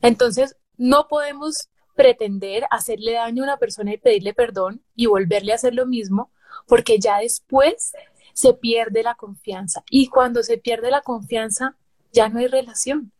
[0.00, 5.56] Entonces no podemos pretender hacerle daño a una persona y pedirle perdón y volverle a
[5.56, 6.32] hacer lo mismo,
[6.66, 7.92] porque ya después
[8.32, 9.84] se pierde la confianza.
[9.90, 11.76] Y cuando se pierde la confianza,
[12.12, 13.12] ya no hay relación.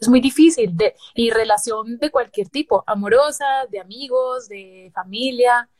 [0.00, 5.70] Es muy difícil, de, y relación de cualquier tipo, amorosa, de amigos, de familia.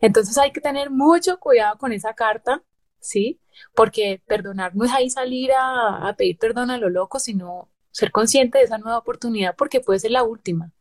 [0.00, 2.62] Entonces hay que tener mucho cuidado con esa carta,
[3.00, 3.40] ¿sí?
[3.74, 8.10] Porque perdonar no es ahí salir a, a pedir perdón a lo loco, sino ser
[8.10, 10.72] consciente de esa nueva oportunidad porque puede ser la última.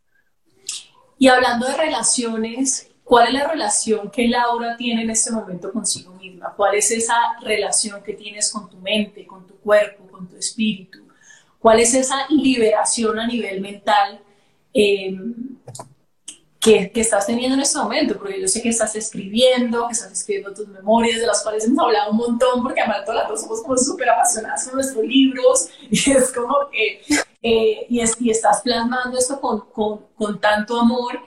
[1.17, 6.13] Y hablando de relaciones, ¿cuál es la relación que Laura tiene en este momento consigo
[6.13, 6.53] misma?
[6.55, 11.00] ¿Cuál es esa relación que tienes con tu mente, con tu cuerpo, con tu espíritu?
[11.61, 14.19] ¿Cuál es esa liberación a nivel mental
[14.73, 15.59] em,
[16.59, 18.17] que, que, estás teniendo en este momento?
[18.17, 21.85] Porque yo sé que estás escribiendo, que estás escribiendo tus memorias, de las cuales hemos
[21.85, 25.69] hablado un montón, porque además todas las dos somos como súper apasionadas con nuestros libros,
[25.91, 27.01] y es como que,
[27.43, 31.19] eh, y, es, y, estás plasmando esto con, con, con tanto amor.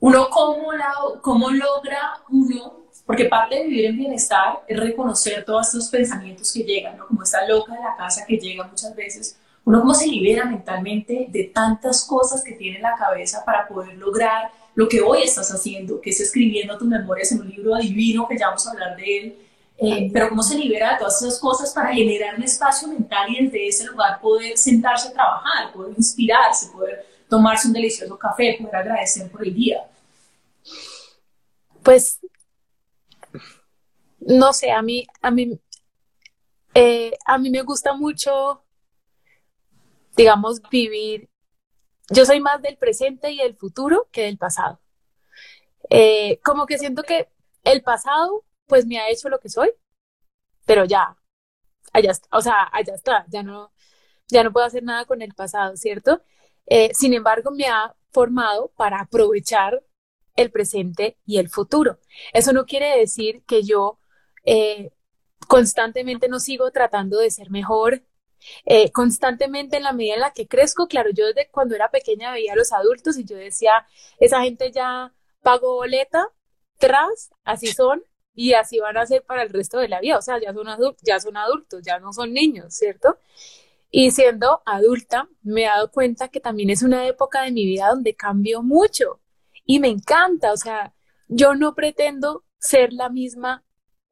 [0.00, 2.80] Uno, ¿cómo, la, ¿cómo logra uno
[3.10, 7.08] porque parte de vivir en bienestar es reconocer todos estos pensamientos que llegan, ¿no?
[7.08, 11.26] Como esta loca de la casa que llega muchas veces, uno cómo se libera mentalmente
[11.28, 15.50] de tantas cosas que tiene en la cabeza para poder lograr lo que hoy estás
[15.50, 18.96] haciendo, que es escribiendo tus memorias en un libro divino, que ya vamos a hablar
[18.96, 19.38] de él,
[19.76, 23.44] eh, pero cómo se libera de todas esas cosas para generar un espacio mental y
[23.44, 28.76] desde ese lugar poder sentarse a trabajar, poder inspirarse, poder tomarse un delicioso café, poder
[28.76, 29.86] agradecer por el día.
[31.82, 32.20] pues,
[34.20, 35.58] no sé, a mí, a mí,
[36.74, 38.62] eh, a mí me gusta mucho,
[40.16, 41.30] digamos, vivir.
[42.10, 44.80] Yo soy más del presente y del futuro que del pasado.
[45.90, 47.28] Eh, como que siento que
[47.64, 49.70] el pasado, pues, me ha hecho lo que soy,
[50.66, 51.16] pero ya,
[51.92, 53.72] allá está, o sea, allá está, ya no,
[54.28, 56.22] ya no puedo hacer nada con el pasado, ¿cierto?
[56.66, 59.82] Eh, sin embargo, me ha formado para aprovechar
[60.36, 61.98] el presente y el futuro.
[62.32, 63.98] Eso no quiere decir que yo
[64.44, 64.92] eh,
[65.48, 68.04] constantemente no sigo tratando de ser mejor.
[68.64, 72.32] Eh, constantemente en la medida en la que crezco, claro, yo desde cuando era pequeña
[72.32, 73.72] veía a los adultos y yo decía,
[74.18, 76.28] esa gente ya pagó boleta,
[76.78, 78.02] tras, así son,
[78.34, 80.18] y así van a ser para el resto de la vida.
[80.18, 83.18] O sea, ya son, adultos, ya son adultos, ya no son niños, ¿cierto?
[83.90, 87.88] Y siendo adulta, me he dado cuenta que también es una época de mi vida
[87.88, 89.20] donde cambio mucho
[89.64, 90.52] y me encanta.
[90.52, 90.94] O sea,
[91.28, 93.64] yo no pretendo ser la misma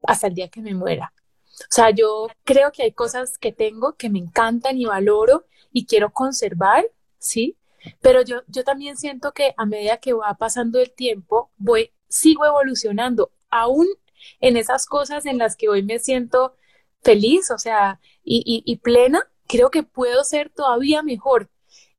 [0.03, 1.13] hasta el día que me muera.
[1.61, 5.85] O sea, yo creo que hay cosas que tengo que me encantan y valoro y
[5.85, 6.85] quiero conservar,
[7.17, 7.57] ¿sí?
[8.01, 12.45] Pero yo, yo también siento que a medida que va pasando el tiempo, voy, sigo
[12.45, 13.87] evolucionando, aún
[14.41, 16.55] en esas cosas en las que hoy me siento
[17.01, 21.49] feliz, o sea, y, y plena, creo que puedo ser todavía mejor.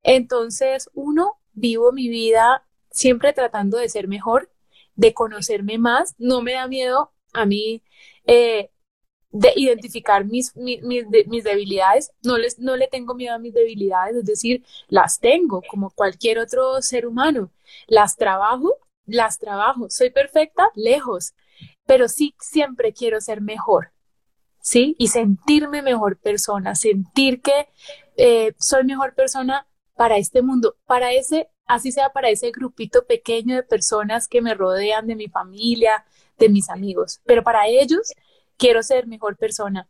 [0.02, 4.50] Entonces, uno, vivo mi vida siempre tratando de ser mejor,
[4.94, 6.14] de conocerme más.
[6.18, 7.82] No me da miedo a mí
[8.26, 8.70] eh,
[9.30, 12.12] de identificar mis, mis, mis, debilidades.
[12.22, 16.38] No, les, no le tengo miedo a mis debilidades, es decir, las tengo como cualquier
[16.38, 17.50] otro ser humano.
[17.86, 19.88] Las trabajo, las trabajo.
[19.90, 21.34] Soy perfecta, lejos,
[21.86, 23.92] pero sí siempre quiero ser mejor.
[24.60, 24.94] ¿sí?
[24.98, 27.68] Y sentirme mejor persona, sentir que
[28.16, 29.66] eh, soy mejor persona
[29.96, 34.54] para este mundo, para ese, así sea para ese grupito pequeño de personas que me
[34.54, 36.04] rodean, de mi familia,
[36.38, 38.14] de mis amigos, pero para ellos
[38.60, 39.88] quiero ser mejor persona.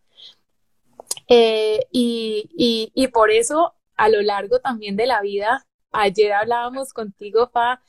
[1.28, 7.50] Eh, y, y, por eso, a lo largo también de la vida, ayer hablábamos contigo,
[7.50, 7.82] Pa,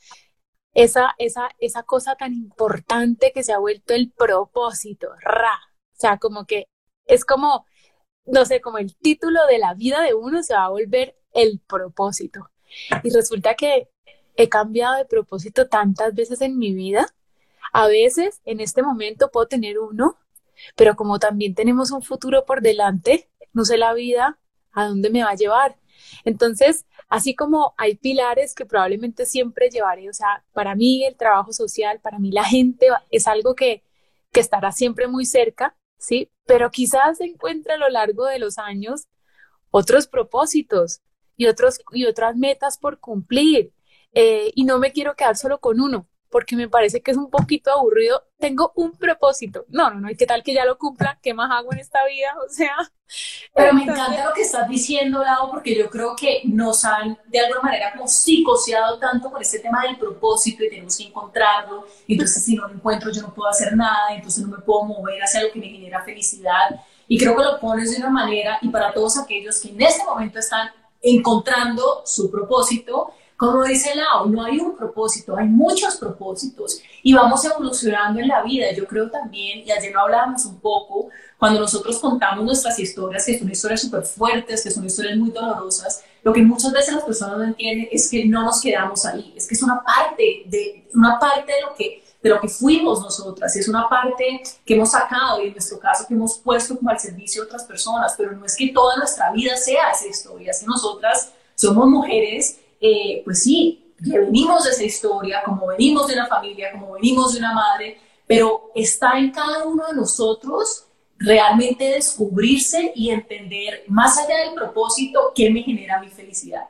[0.74, 5.54] esa, esa, esa cosa tan importante que se ha vuelto el propósito, ra.
[5.92, 6.66] O sea, como que
[7.06, 7.64] es como,
[8.26, 11.60] no sé, como el título de la vida de uno se va a volver el
[11.60, 12.50] propósito.
[13.04, 13.88] Y resulta que
[14.36, 17.06] he cambiado de propósito tantas veces en mi vida.
[17.72, 20.16] A veces, en este momento, puedo tener uno,
[20.76, 24.38] pero como también tenemos un futuro por delante, no sé la vida
[24.72, 25.78] a dónde me va a llevar.
[26.24, 31.52] Entonces, así como hay pilares que probablemente siempre llevaré, o sea, para mí el trabajo
[31.52, 33.82] social, para mí la gente es algo que,
[34.32, 36.30] que estará siempre muy cerca, ¿sí?
[36.46, 39.08] Pero quizás se encuentre a lo largo de los años
[39.70, 41.00] otros propósitos
[41.36, 43.72] y, otros, y otras metas por cumplir.
[44.14, 47.30] Eh, y no me quiero quedar solo con uno, porque me parece que es un
[47.30, 48.24] poquito aburrido.
[48.38, 49.66] Tengo un propósito.
[49.68, 51.18] No, no, no, ¿y qué tal que ya lo cumpla?
[51.22, 52.34] ¿Qué más hago en esta vida?
[52.44, 52.74] O sea.
[53.54, 57.40] Pero me encanta lo que estás diciendo, Lau, porque yo creo que nos han de
[57.40, 61.86] alguna manera como psicoseado tanto con este tema del propósito y tenemos que encontrarlo.
[62.08, 65.22] Entonces, si no lo encuentro, yo no puedo hacer nada, entonces no me puedo mover
[65.22, 66.80] hacia lo que me genera felicidad.
[67.06, 70.04] Y creo que lo pones de una manera, y para todos aquellos que en este
[70.04, 70.70] momento están
[71.02, 73.12] encontrando su propósito,
[73.50, 73.90] como dice
[74.28, 78.70] no hay un propósito, hay muchos propósitos y vamos evolucionando en la vida.
[78.72, 83.36] Yo creo también, y ayer lo hablábamos un poco, cuando nosotros contamos nuestras historias, que
[83.36, 87.36] son historias súper fuertes, que son historias muy dolorosas, lo que muchas veces las personas
[87.36, 91.18] no entienden es que no nos quedamos ahí, es que es una parte de, una
[91.18, 95.42] parte de lo que de lo que fuimos nosotras, es una parte que hemos sacado
[95.42, 98.46] y en nuestro caso que hemos puesto como al servicio de otras personas, pero no
[98.46, 103.42] es que toda nuestra vida sea esa historia, es que nosotras somos mujeres eh, pues
[103.44, 107.54] sí, que venimos de esa historia, como venimos de una familia, como venimos de una
[107.54, 114.54] madre, pero está en cada uno de nosotros realmente descubrirse y entender más allá del
[114.54, 116.64] propósito qué me genera mi felicidad.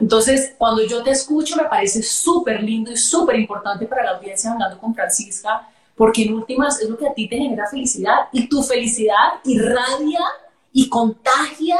[0.00, 4.50] Entonces, cuando yo te escucho, me parece súper lindo y súper importante para la audiencia
[4.50, 8.48] hablando con Francisca, porque en últimas es lo que a ti te genera felicidad y
[8.48, 10.20] tu felicidad irradia
[10.72, 11.78] y contagia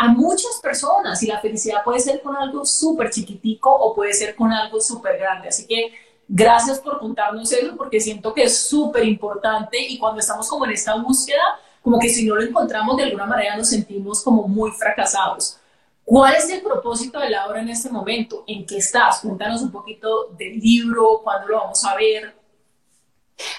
[0.00, 4.34] a muchas personas y la felicidad puede ser con algo súper chiquitico o puede ser
[4.34, 5.48] con algo súper grande.
[5.48, 5.92] Así que
[6.26, 10.70] gracias por contarnos eso porque siento que es súper importante y cuando estamos como en
[10.70, 11.42] esta búsqueda,
[11.82, 15.58] como que si no lo encontramos de alguna manera nos sentimos como muy fracasados.
[16.02, 18.44] ¿Cuál es el propósito de Laura en este momento?
[18.46, 19.20] ¿En qué estás?
[19.20, 22.34] Cuéntanos un poquito del libro, cuándo lo vamos a ver.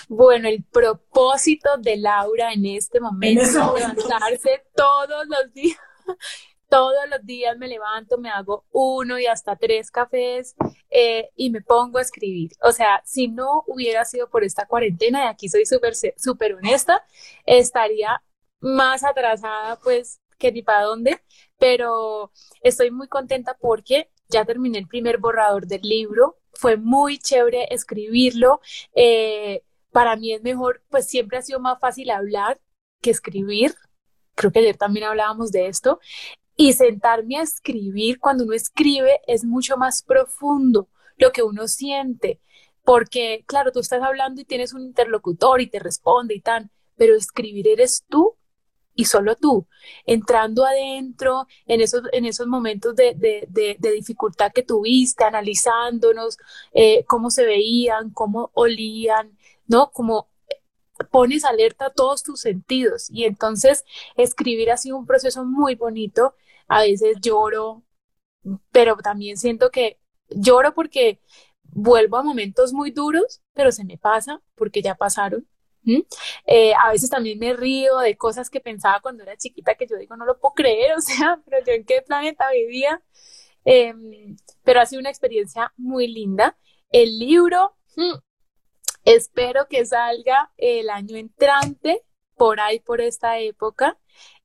[0.10, 5.78] Bueno, el propósito de Laura en este momento es levantarse todos los días
[6.70, 10.56] todos los días me levanto, me hago uno y hasta tres cafés
[10.90, 12.52] eh, y me pongo a escribir.
[12.64, 17.04] O sea, si no hubiera sido por esta cuarentena, y aquí soy súper súper honesta,
[17.46, 18.24] estaría
[18.62, 21.22] más atrasada, pues, que ni para dónde,
[21.60, 22.32] pero
[22.62, 28.62] estoy muy contenta porque ya terminé el primer borrador del libro, fue muy chévere escribirlo.
[28.96, 32.62] Eh, para mí es mejor, pues siempre ha sido más fácil hablar
[33.02, 33.76] que escribir.
[34.42, 36.00] Creo que ayer también hablábamos de esto.
[36.56, 40.88] Y sentarme a escribir, cuando uno escribe, es mucho más profundo
[41.18, 42.40] lo que uno siente.
[42.84, 47.16] Porque, claro, tú estás hablando y tienes un interlocutor y te responde y tal, pero
[47.16, 48.36] escribir eres tú
[48.96, 49.68] y solo tú,
[50.08, 56.40] entrando adentro en esos, en esos momentos de, dificultad que tuviste, analizándonos,
[56.74, 59.38] eh, cómo se veían, cómo olían,
[59.68, 59.92] ¿no?
[59.92, 60.31] Como
[61.04, 63.10] pones alerta a todos tus sentidos.
[63.10, 63.86] Y entonces
[64.18, 66.36] escribir ha sido un proceso muy bonito.
[66.68, 67.84] A veces lloro,
[68.72, 70.00] pero también siento que
[70.30, 71.20] lloro porque
[71.64, 75.48] vuelvo a momentos muy duros, pero se me pasa porque ya pasaron.
[76.46, 79.98] Eh, a veces también me río de cosas que pensaba cuando era chiquita que yo
[79.98, 83.02] digo, no lo puedo creer, o sea, pero yo en qué planeta vivía.
[83.64, 86.58] Em, pero ha sido una experiencia muy linda.
[86.90, 87.76] El libro,
[89.06, 92.04] espero que salga el año entrante,
[92.36, 93.98] por ahí, por esta época.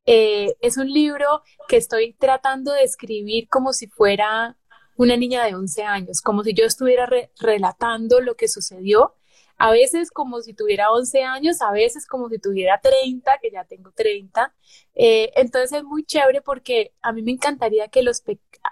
[0.05, 4.57] Eh, es un libro que estoy tratando de escribir como si fuera
[4.97, 9.15] una niña de 11 años, como si yo estuviera relatando lo que sucedió
[9.59, 13.65] a veces como si tuviera 11 años, a veces como si tuviera 30, que ya
[13.65, 14.55] tengo 30.
[14.95, 18.23] Eh, entonces es muy chévere porque a mí me encantaría que los,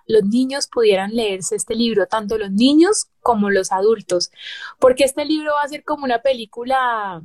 [0.06, 4.30] los niños pudieran leerse este libro, tanto los niños como los adultos,
[4.78, 7.22] porque este libro va a ser como una película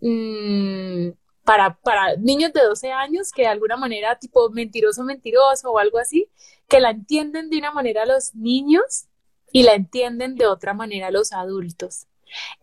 [0.00, 1.10] mm,
[1.44, 5.98] para, para niños de 12 años que de alguna manera tipo mentiroso, mentiroso o algo
[5.98, 6.28] así,
[6.68, 9.06] que la entienden de una manera los niños
[9.52, 12.08] y la entienden de otra manera los adultos.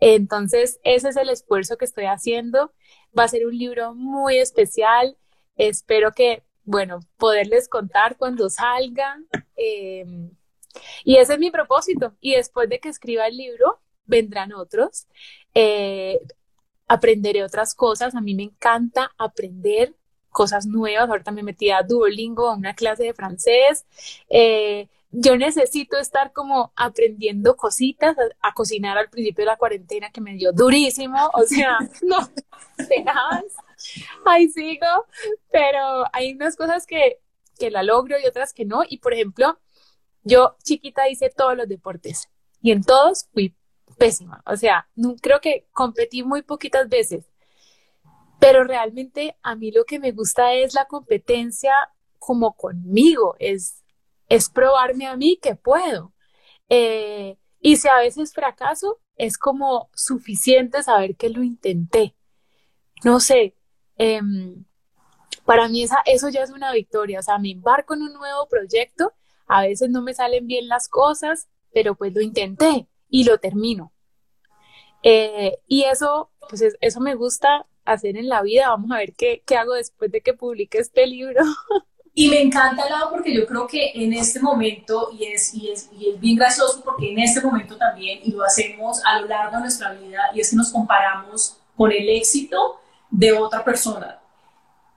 [0.00, 2.72] Entonces, ese es el esfuerzo que estoy haciendo.
[3.16, 5.16] Va a ser un libro muy especial.
[5.56, 9.18] Espero que, bueno, poderles contar cuando salga.
[9.56, 10.30] Em,
[11.04, 12.14] y ese es mi propósito.
[12.20, 15.06] Y después de que escriba el libro, vendrán otros.
[15.54, 16.20] Eh,
[16.88, 18.14] aprenderé otras cosas.
[18.14, 19.94] A mí me encanta aprender
[20.30, 21.08] cosas nuevas.
[21.08, 23.86] Ahorita me metí a Duolingo, a una clase de francés.
[24.28, 30.22] Eh, yo necesito estar como aprendiendo cositas, a, cocinar al principio de la cuarentena que
[30.22, 32.16] me dio durísimo, o sea, no,
[32.88, 33.44] tenaz,
[34.24, 35.06] ahí sigo,
[35.50, 37.20] pero hay unas cosas que,
[37.58, 39.60] que la logro y otras que no, y por ejemplo,
[40.24, 42.28] yo chiquita hice todos los deportes
[42.62, 43.54] y en todos fui
[43.98, 47.26] pésima, o sea, no, creo que competí muy poquitas veces,
[48.40, 51.72] pero realmente a mí lo que me gusta es la competencia
[52.18, 53.81] como conmigo, es
[54.32, 56.14] es probarme a mí que puedo.
[56.70, 62.16] Eh, y si a veces fracaso, es como suficiente saber que lo intenté.
[63.04, 63.56] No sé,
[63.96, 64.64] em,
[65.44, 67.20] para mí esa, eso ya es una victoria.
[67.20, 69.12] O sea, me embarco en un nuevo proyecto,
[69.46, 73.92] a veces no me salen bien las cosas, pero pues lo intenté y lo termino.
[75.02, 78.70] Eh, y eso, pues eso me gusta hacer en la vida.
[78.70, 81.42] Vamos a ver qué, qué hago después de que publique este libro.
[82.14, 85.70] Y me encanta el lado porque yo creo que en este momento, y es, y,
[85.70, 89.28] es, y es bien gracioso porque en este momento también, y lo hacemos a lo
[89.28, 94.18] largo de nuestra vida, y es que nos comparamos con el éxito de otra persona,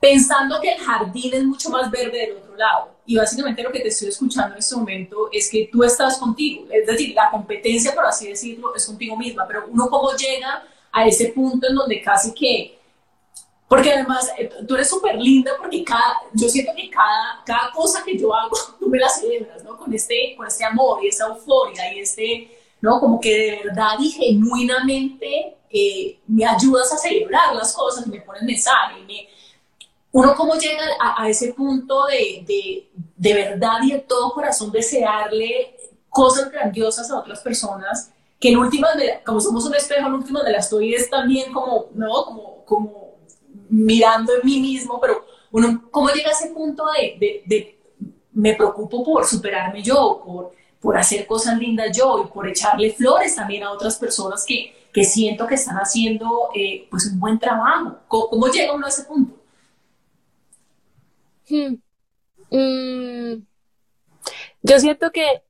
[0.02, 2.96] pensando que el jardín es mucho más verde del otro lado.
[3.06, 6.68] Y básicamente lo que te estoy escuchando en este momento es que tú estás contigo,
[6.70, 11.08] es decir, la competencia, por así decirlo, es contigo misma, pero uno cómo llega a
[11.08, 12.75] ese punto en donde casi que
[13.68, 18.04] porque además eh, tú eres súper linda porque cada, yo siento que cada, cada cosa
[18.04, 19.78] que yo hago, tú me la celebras, ¿no?
[19.78, 23.00] Con este, con este amor y esta euforia y este, ¿no?
[23.00, 28.44] Como que de verdad y genuinamente eh, me ayudas a celebrar las cosas, me pones
[28.44, 29.28] mensaje, me,
[30.12, 34.72] uno cómo llega a, a ese punto de, de, de, verdad y de todo corazón
[34.72, 35.76] desearle
[36.08, 38.96] cosas grandiosas a otras personas, que en últimas,
[39.26, 42.24] como somos un espejo, en últimas de la estoy es también como, ¿no?
[42.24, 43.05] Como, como
[43.70, 47.78] mirando en mí mismo, pero uno, ¿cómo llega a ese punto de,
[48.34, 53.36] me preocupo por superarme yo, por, por hacer cosas lindas yo y por echarle flores
[53.36, 57.98] también a otras personas que, que siento que están haciendo eh, pues un buen trabajo?
[58.08, 59.36] ¿Cómo, llega uno a ese punto?
[61.50, 61.76] Hmm.
[62.50, 63.46] Mm.
[64.62, 65.44] Yo siento que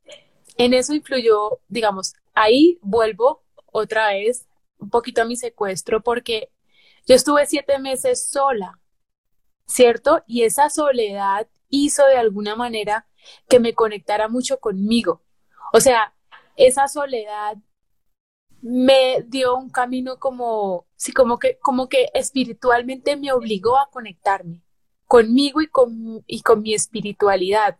[0.56, 4.46] en eso influyó, digamos, ahí vuelvo otra vez
[4.78, 6.50] un poquito a mi secuestro porque
[7.06, 8.80] yo estuve siete meses sola,
[9.66, 10.22] ¿cierto?
[10.26, 13.08] Y esa soledad hizo de alguna manera
[13.48, 15.22] que me conectara mucho conmigo.
[15.72, 16.14] O sea,
[16.56, 17.56] esa soledad
[18.60, 24.62] me dio un camino como, sí, como que, como que espiritualmente me obligó a conectarme
[25.06, 27.78] conmigo y con, y con mi espiritualidad.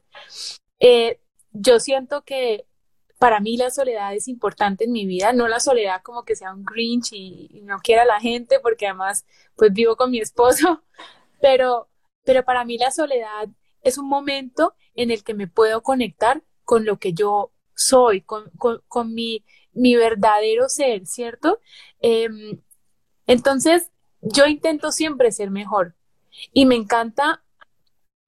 [0.79, 1.21] Eh,
[1.53, 2.67] yo siento que
[3.19, 6.53] para mí la soledad es importante en mi vida, no la soledad como que sea
[6.53, 9.25] un grinch y, no quiera la gente, porque además
[9.57, 10.83] pues vivo con mi esposo,
[11.41, 11.89] pero,
[12.25, 13.49] pero para mí la soledad
[13.83, 18.51] es un momento en el que me puedo conectar con lo que yo soy, con,
[18.89, 21.61] con, mi, mi, verdadero ser, ¿cierto?
[22.01, 22.61] Em,
[23.27, 23.91] entonces,
[24.21, 25.95] yo intento siempre ser mejor
[26.53, 27.45] y me encanta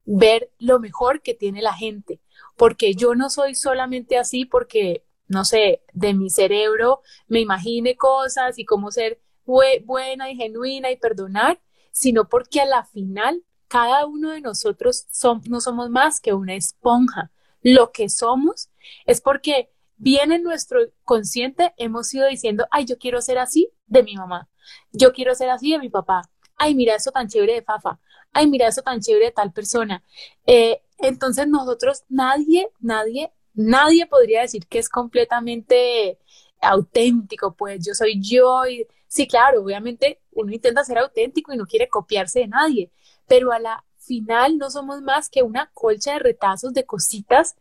[0.05, 2.21] ver lo mejor que tiene la gente,
[2.59, 8.59] porque yo no soy solamente así porque, no sé, de mi cerebro me imagine cosas
[8.59, 11.61] y cómo ser buena y genuina y perdonar,
[11.93, 15.07] sino porque a la final cada uno de nosotros
[15.49, 17.31] no somos más que una esponja.
[17.63, 18.71] Lo que somos
[19.07, 24.03] es porque bien en nuestro consciente hemos ido diciendo, ay, yo quiero ser así de
[24.03, 24.49] mi mamá,
[24.93, 28.01] yo quiero ser así de mi papá, ay, mira eso tan chévere de Fafa,
[28.33, 30.05] ay, mira eso tan chévere de tal persona.
[30.47, 36.19] Eh, entonces nosotros, nadie, nadie, nadie podría decir que es completamente
[36.61, 41.67] auténtico, pues yo soy yo y sí, claro, obviamente uno intenta ser auténtico y no
[41.67, 42.91] quiere copiarse de nadie,
[43.27, 47.57] pero a la final no somos más que una colcha de retazos de cositas,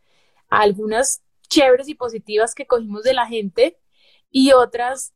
[0.48, 3.78] algunas chéveres y positivas que cogimos de la gente
[4.30, 5.12] y otras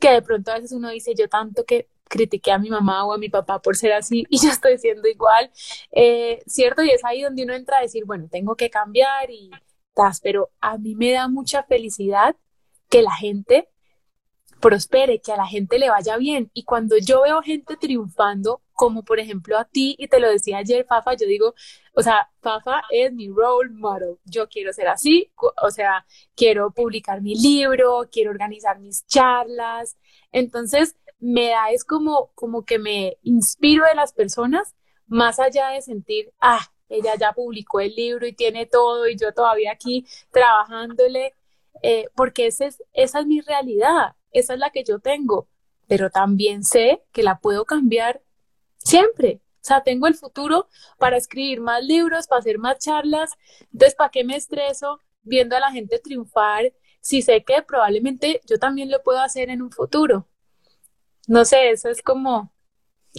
[0.00, 3.12] que de pronto a veces uno dice yo tanto que critiqué a mi mamá o
[3.12, 5.50] a mi papá por ser así y yo estoy siendo igual,
[5.92, 6.82] eh, ¿cierto?
[6.82, 9.50] Y es ahí donde uno entra a decir, bueno, tengo que cambiar y
[9.94, 12.36] tas, pero a mí me da mucha felicidad
[12.88, 13.68] que la gente
[14.62, 16.50] prospere, que a la gente le vaya bien.
[16.54, 20.58] Y cuando yo veo gente triunfando, como por ejemplo a ti, y te lo decía
[20.58, 21.54] ayer, Fafa, yo digo,
[21.94, 24.18] o sea, Fafa es mi role model.
[24.24, 25.32] Yo quiero ser así,
[25.62, 29.98] o sea, quiero publicar mi libro, quiero organizar mis charlas.
[30.30, 34.74] Entonces, me da es como, como que me inspiro de las personas,
[35.06, 39.32] más allá de sentir, ah, ella ya publicó el libro y tiene todo y yo
[39.32, 41.34] todavía aquí trabajándole,
[41.82, 45.48] eh, porque esa es, esa es mi realidad esa es la que yo tengo,
[45.86, 48.22] pero también sé que la puedo cambiar
[48.78, 49.40] siempre.
[49.56, 50.68] O sea, tengo el futuro
[50.98, 53.30] para escribir más libros, para hacer más charlas.
[53.72, 58.58] Entonces, ¿para qué me estreso viendo a la gente triunfar si sé que probablemente yo
[58.58, 60.26] también lo puedo hacer en un futuro?
[61.26, 62.52] No sé, eso es como,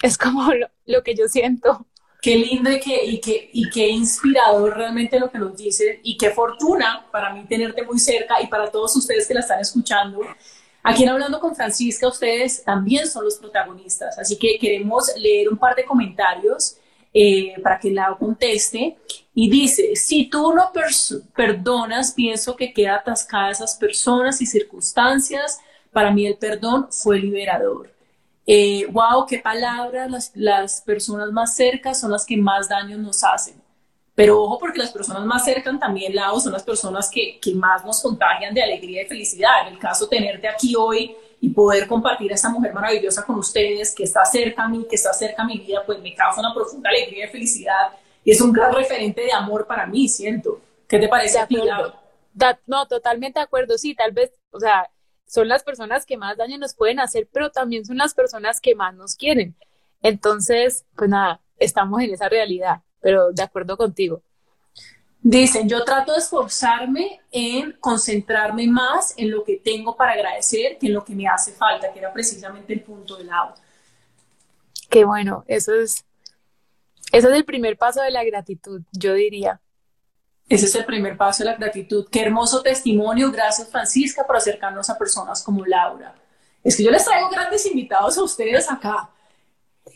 [0.01, 0.49] es como
[0.85, 1.87] lo, que yo siento.
[2.21, 6.17] Qué lindo y qué, y, qué, y qué inspirador realmente lo que nos dice y
[6.17, 10.21] qué fortuna para mí tenerte muy cerca y para todos ustedes que la están escuchando
[10.85, 15.57] Aquí en Hablando con Francisca, ustedes también son los protagonistas, así que queremos leer un
[15.57, 16.75] par de comentarios
[17.13, 18.97] eh, para que la conteste.
[19.33, 20.71] Y dice, si tú no
[21.33, 25.61] perdonas, pienso que queda atascada esas personas y circunstancias.
[25.93, 27.92] Para mí el perdón fue liberador.
[28.45, 33.23] Eh, wow, qué palabras, las, las personas más cercas son las que más daño nos
[33.23, 33.61] hacen.
[34.15, 37.83] Pero ojo porque las personas más cercanas también, Lau, son las personas que, que más
[37.83, 39.67] nos contagian de alegría y felicidad.
[39.67, 43.93] En el caso tenerte aquí hoy y poder compartir a esta mujer maravillosa con ustedes,
[43.95, 46.53] que está cerca a mí, que está cerca a mi vida, pues me causa una
[46.53, 47.89] profunda alegría y felicidad.
[48.23, 50.61] Y es un gran referente de amor para mí, siento.
[50.87, 51.57] ¿Qué te parece a ti,
[52.65, 53.77] no, totalmente de acuerdo.
[53.77, 54.89] Sí, tal vez, o sea,
[55.33, 58.75] son las personas que más daño nos pueden hacer, pero también son las personas que
[58.75, 59.55] más nos quieren.
[60.01, 64.23] Entonces, pues nada, estamos en esa realidad pero de acuerdo contigo.
[65.21, 70.87] Dicen, yo trato de esforzarme en concentrarme más en lo que tengo para agradecer que
[70.87, 73.53] en lo que me hace falta, que era precisamente el punto del lado.
[74.89, 76.03] Qué bueno, eso es,
[77.11, 79.61] eso es el primer paso de la gratitud, yo diría.
[80.49, 82.07] Ese es el primer paso de la gratitud.
[82.11, 83.31] Qué hermoso testimonio.
[83.31, 86.15] Gracias, Francisca, por acercarnos a personas como Laura.
[86.63, 89.09] Es que yo les traigo grandes invitados a ustedes acá.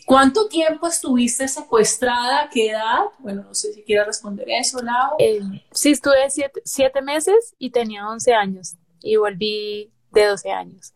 [0.05, 2.49] ¿Cuánto tiempo estuviste secuestrada?
[2.51, 3.05] ¿Qué edad?
[3.19, 5.15] Bueno, no sé si quieres responder eso, Lau.
[5.19, 5.41] Eh,
[5.71, 6.29] sí, estuve
[6.63, 10.93] siete, meses y tenía 11 años y volví de 12 años.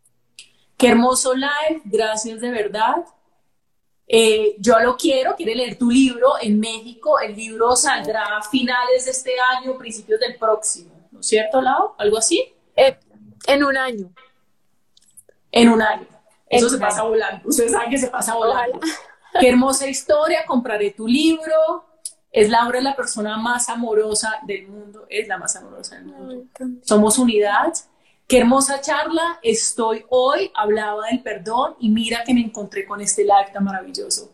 [0.78, 3.06] Qué hermoso live, gracias de verdad.
[4.14, 7.18] Eh, yo lo quiero, quiere leer tu libro en México.
[7.22, 11.94] El libro saldrá a finales de este año, principios del próximo, ¿no es cierto, Lau?
[11.98, 12.54] ¿Algo así?
[12.76, 13.00] Eh,
[13.48, 14.12] en un año.
[15.50, 16.06] En un año.
[16.50, 17.48] Eso se pasa volando.
[17.48, 18.82] Ustedes saben que se pasa volando.
[19.40, 20.46] Qué hermosa historia.
[20.46, 21.86] Compraré tu libro.
[22.34, 25.06] Es Laura la persona más amorosa del mundo.
[25.08, 26.48] Es la más amorosa del mundo.
[26.84, 27.72] Somos unidad.
[28.28, 29.40] Qué hermosa charla.
[29.44, 34.32] Estoy hoy, hablaba del perdón y mira que me encontré con este live tan maravilloso.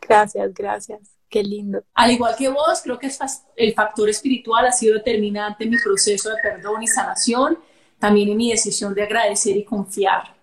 [0.00, 1.00] Gracias, gracias.
[1.28, 1.84] Qué lindo.
[1.94, 3.08] Al igual que vos, creo que
[3.56, 7.58] el factor espiritual ha sido determinante en mi proceso de perdón y sanación,
[8.00, 10.34] también en mi decisión de agradecer y confiar.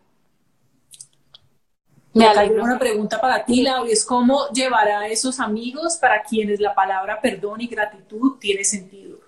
[2.13, 2.63] Me alegro.
[2.63, 7.19] Una pregunta para ti, Lau, es cómo llevar a esos amigos para quienes la palabra
[7.21, 9.19] perdón y gratitud tiene sentido.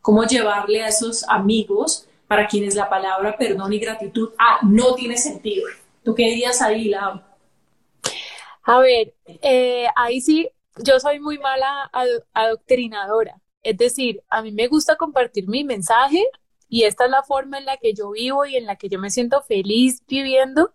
[0.00, 5.16] ¿Cómo llevarle a esos amigos para quienes la palabra perdón y gratitud ah, no tiene
[5.16, 5.66] sentido?
[6.02, 7.20] ¿Tú qué dirías ahí, Lau?
[8.62, 10.48] A ver, eh, ahí sí
[10.84, 11.90] yo soy muy mala
[12.32, 13.40] adoctrinadora.
[13.62, 16.24] Es decir, a mí me gusta compartir mi mensaje
[16.68, 18.98] y esta es la forma en la que yo vivo y en la que yo
[18.98, 20.72] me siento feliz viviendo.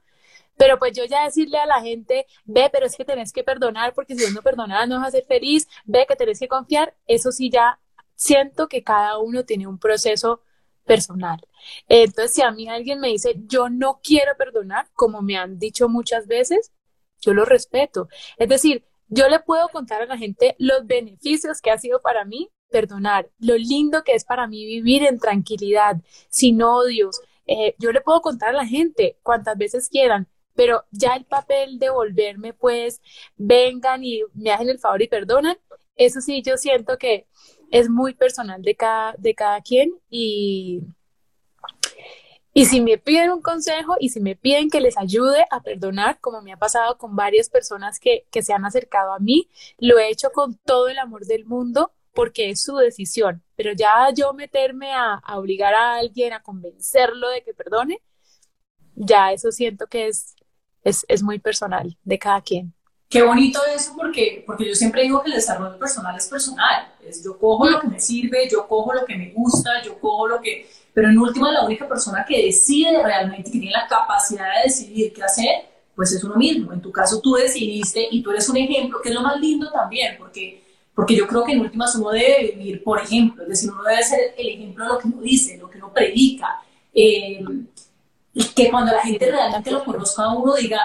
[0.57, 3.93] Pero pues yo ya decirle a la gente, ve, pero es que tenés que perdonar
[3.93, 7.31] porque si no perdonas no vas a ser feliz, ve que tenés que confiar, eso
[7.31, 7.79] sí ya
[8.15, 10.41] siento que cada uno tiene un proceso
[10.85, 11.39] personal.
[11.87, 15.89] Entonces, si a mí alguien me dice, yo no quiero perdonar, como me han dicho
[15.89, 16.71] muchas veces,
[17.21, 18.07] yo lo respeto.
[18.37, 22.25] Es decir, yo le puedo contar a la gente los beneficios que ha sido para
[22.25, 25.97] mí perdonar, lo lindo que es para mí vivir en tranquilidad,
[26.29, 27.21] sin odios.
[27.47, 31.79] Eh, yo le puedo contar a la gente cuantas veces quieran, pero ya el papel
[31.79, 33.01] de volverme, pues,
[33.37, 35.57] vengan y me hacen el favor y perdonan,
[35.95, 37.27] eso sí, yo siento que
[37.71, 40.81] es muy personal de cada, de cada quien y,
[42.57, 46.21] y si me piden un consejo y si me piden que les ayude a perdonar,
[46.21, 50.09] como me ha pasado con varias personas que, se han acercado a mí, lo he
[50.09, 53.43] hecho con todo el amor del mundo porque es su decisión.
[53.57, 58.01] Pero ya yo meterme a, obligar a alguien a convencerlo de que perdone,
[58.95, 60.35] ya eso siento que es,
[60.85, 62.73] es, es muy personal de cada quien.
[63.09, 66.93] Qué bonito eso porque, porque yo siempre digo que el desarrollo personal es personal.
[67.07, 70.27] Es, yo cojo lo que me sirve, yo cojo lo que me gusta, yo cojo
[70.27, 74.45] lo que pero en última la única persona que decide realmente, que tiene la capacidad
[74.55, 76.71] de decidir qué hacer, pues es uno mismo.
[76.71, 79.69] En tu caso tú decidiste y tú eres un ejemplo, que es lo más lindo
[79.71, 80.63] también, porque,
[80.95, 84.03] porque yo creo que en últimas uno debe vivir por ejemplo, es decir, uno debe
[84.03, 86.61] ser el ejemplo de lo que uno dice, lo que uno predica.
[86.93, 87.43] Eh,
[88.55, 90.79] que cuando la gente realmente lo conozca uno diga,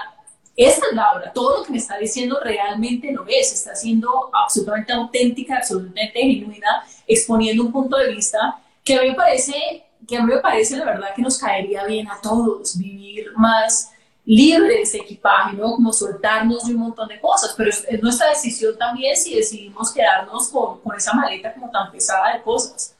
[0.55, 4.93] esta es Laura, todo lo que me está diciendo realmente lo es, está siendo absolutamente
[4.93, 10.23] auténtica, absolutamente genuina, exponiendo un punto de vista que a mí me parece que a
[10.23, 13.91] mí me parece la verdad que nos caería bien a todos vivir más
[14.25, 15.73] libres de equipaje, ¿no?
[15.73, 20.49] Como soltarnos de un montón de cosas, pero es, nuestra decisión también si decidimos quedarnos
[20.49, 22.95] con, con esa maleta como tan pesada de cosas.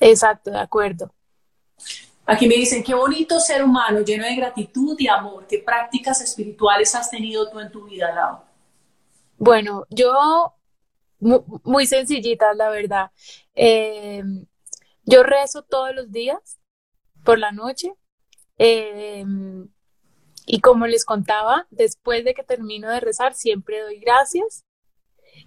[0.00, 1.12] Exacto, de acuerdo.
[2.24, 5.46] Aquí me dicen, qué bonito ser humano, lleno de gratitud y amor.
[5.48, 8.40] ¿Qué prácticas espirituales has tenido tú en tu vida, Lau?
[9.38, 10.54] Bueno, yo
[11.18, 13.10] muy, sencillita, la verdad.
[13.54, 14.22] Eh,
[15.04, 16.58] yo rezo todos los días
[17.24, 17.94] por la noche
[18.58, 19.68] em,
[20.46, 24.64] y como les contaba, después de que termino de rezar, siempre doy gracias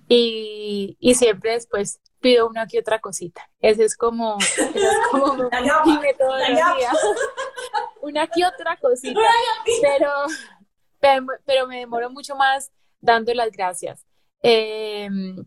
[0.07, 3.47] y, siempre después pido una que otra cosita.
[3.59, 6.97] Ese es como, es como días.
[8.01, 9.19] una que otra cosita.
[9.79, 10.11] Pero,
[11.45, 14.03] pero, me demoro mucho más dando las gracias.
[14.41, 15.45] Em,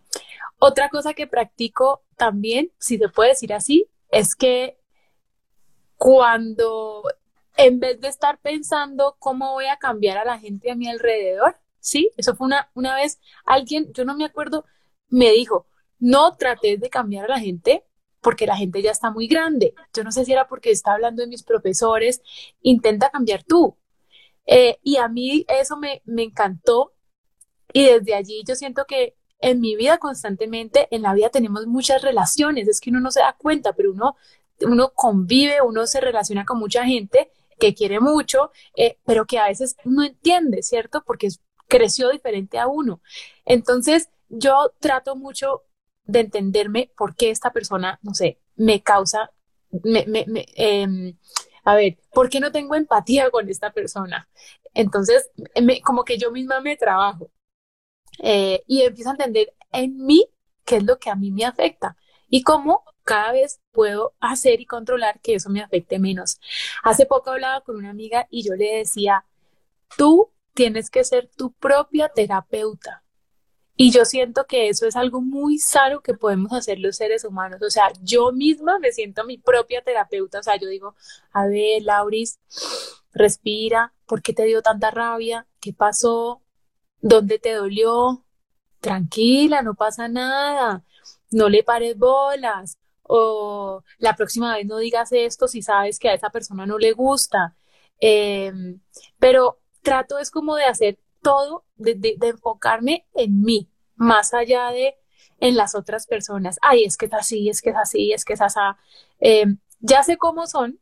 [0.60, 4.78] otra cosa que practico también, si se puede decir así, es que
[5.96, 7.02] cuando
[7.56, 11.58] en vez de estar pensando cómo voy a cambiar a la gente a mi alrededor,
[11.80, 14.64] sí, eso fue una, una vez alguien, yo no me acuerdo,
[15.08, 15.66] me dijo,
[15.98, 17.84] no trates de cambiar a la gente
[18.20, 19.74] porque la gente ya está muy grande.
[19.94, 22.20] Yo no sé si era porque está hablando de mis profesores,
[22.62, 23.76] intenta cambiar tú.
[24.46, 26.94] Eh, y a mí eso me, me encantó
[27.72, 32.02] y desde allí yo siento que en mi vida constantemente, en la vida tenemos muchas
[32.02, 34.16] relaciones, es que uno no se da cuenta, pero uno,
[34.62, 39.48] uno convive, uno se relaciona con mucha gente que quiere mucho, eh, pero que a
[39.48, 41.02] veces no entiende, ¿cierto?
[41.04, 41.28] Porque
[41.68, 43.00] creció diferente a uno.
[43.44, 45.62] Entonces, yo trato mucho
[46.08, 49.30] de entenderme por qué esta persona, no sé, me causa,
[49.84, 50.24] me, me,
[50.56, 51.16] em,
[51.64, 54.28] a ver, ¿por qué no tengo empatía con esta persona?
[54.74, 55.30] Entonces,
[55.84, 57.30] como que yo misma me trabajo.
[58.20, 60.28] Eh, y empiezo a entender en mí
[60.64, 61.96] qué es lo que a mí me afecta
[62.28, 66.40] y cómo cada vez puedo hacer y controlar que eso me afecte menos.
[66.82, 69.24] Hace poco hablaba con una amiga y yo le decía,
[69.96, 73.04] tú tienes que ser tu propia terapeuta.
[73.80, 77.62] Y yo siento que eso es algo muy sano que podemos hacer los seres humanos.
[77.62, 80.40] O sea, yo misma me siento mi propia terapeuta.
[80.40, 80.96] O sea, yo digo,
[81.32, 82.40] a ver, Lauris,
[83.12, 85.46] respira, ¿por qué te dio tanta rabia?
[85.60, 86.42] ¿Qué pasó?
[87.00, 88.24] ¿Dónde te dolió?
[88.80, 90.84] Tranquila, no pasa nada.
[91.30, 92.78] No le pares bolas.
[93.04, 96.92] O la próxima vez no digas esto si sabes que a esa persona no le
[96.94, 97.54] gusta.
[98.00, 98.80] Em,
[99.20, 104.94] pero trato es como de hacer todo, de, enfocarme en mí, más allá de
[105.40, 106.58] en las otras personas.
[106.62, 108.58] Ay, es que es así, es que es así, es que es así.
[109.20, 109.46] Eh,
[109.80, 110.80] ya sé cómo son,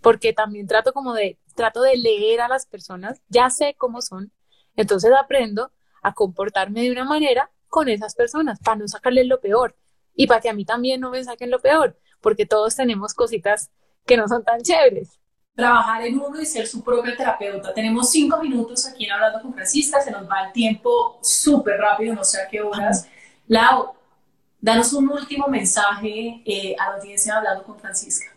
[0.00, 4.32] porque también trato como de, trato de leer a las personas, ya sé cómo son,
[4.76, 5.72] entonces aprendo
[6.02, 9.76] a comportarme de una manera con esas personas para no sacarles lo peor
[10.14, 13.70] y para que a mí también no me saquen lo peor, porque todos tenemos cositas
[14.06, 15.18] que no son tan chéveres.
[15.54, 17.72] Trabajar en uno y ser su propio terapeuta.
[17.72, 22.14] Tenemos cinco minutos aquí en Hablando con Francisca, se nos va el tiempo súper rápido,
[22.14, 23.08] no sé a qué horas.
[23.46, 23.94] Lau,
[24.60, 28.36] danos un último mensaje eh, a la audiencia Hablando con Francisca.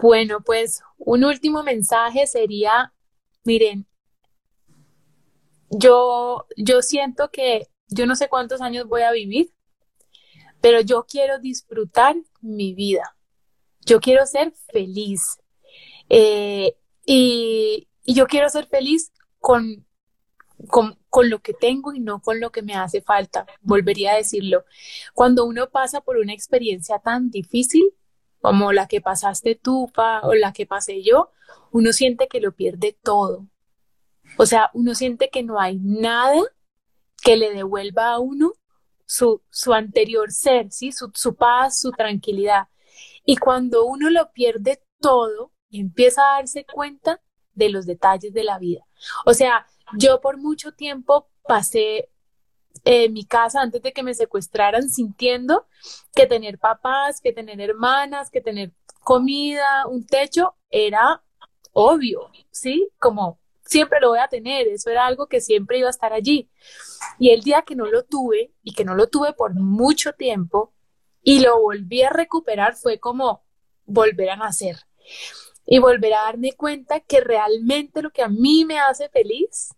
[0.00, 2.92] Bueno, pues un último mensaje sería,
[3.44, 3.84] miren,
[5.70, 9.52] yo, yo siento que yo no sé cuántos años voy a vivir,
[10.60, 13.16] pero yo quiero disfrutar mi vida.
[13.88, 15.38] Yo quiero ser feliz.
[16.10, 16.76] Eh,
[17.06, 19.86] y, yo quiero ser feliz con,
[20.68, 23.46] con, con, lo que tengo y no con lo que me hace falta.
[23.62, 24.64] Volvería a decirlo.
[25.14, 27.94] Cuando uno pasa por una experiencia tan difícil,
[28.40, 29.90] como la que pasaste tú,
[30.22, 31.30] o la que pasé yo,
[31.72, 33.46] uno siente que lo pierde todo.
[34.36, 36.42] O sea, uno siente que no hay nada
[37.22, 38.52] que le devuelva a uno
[39.06, 40.92] su, su anterior ser, ¿sí?
[40.92, 42.68] Su, su paz, su tranquilidad.
[43.30, 47.20] Y cuando uno lo pierde todo y empieza a darse cuenta
[47.52, 48.86] de los detalles de la vida.
[49.26, 49.66] O sea,
[49.98, 52.08] yo por mucho tiempo pasé
[52.84, 55.66] en mi casa antes de que me secuestraran sintiendo
[56.14, 58.72] que tener papás, que tener hermanas, que tener
[59.04, 61.22] comida, un techo, era
[61.72, 62.88] obvio, ¿sí?
[62.98, 66.50] Como siempre lo voy a tener, eso era algo que siempre iba a estar allí.
[67.18, 70.72] Y el día que no lo tuve y que no lo tuve por mucho tiempo
[71.28, 73.44] y lo volví a recuperar fue como
[73.84, 74.78] volver a nacer
[75.66, 79.74] y volver a darme cuenta que realmente lo que a mí me hace feliz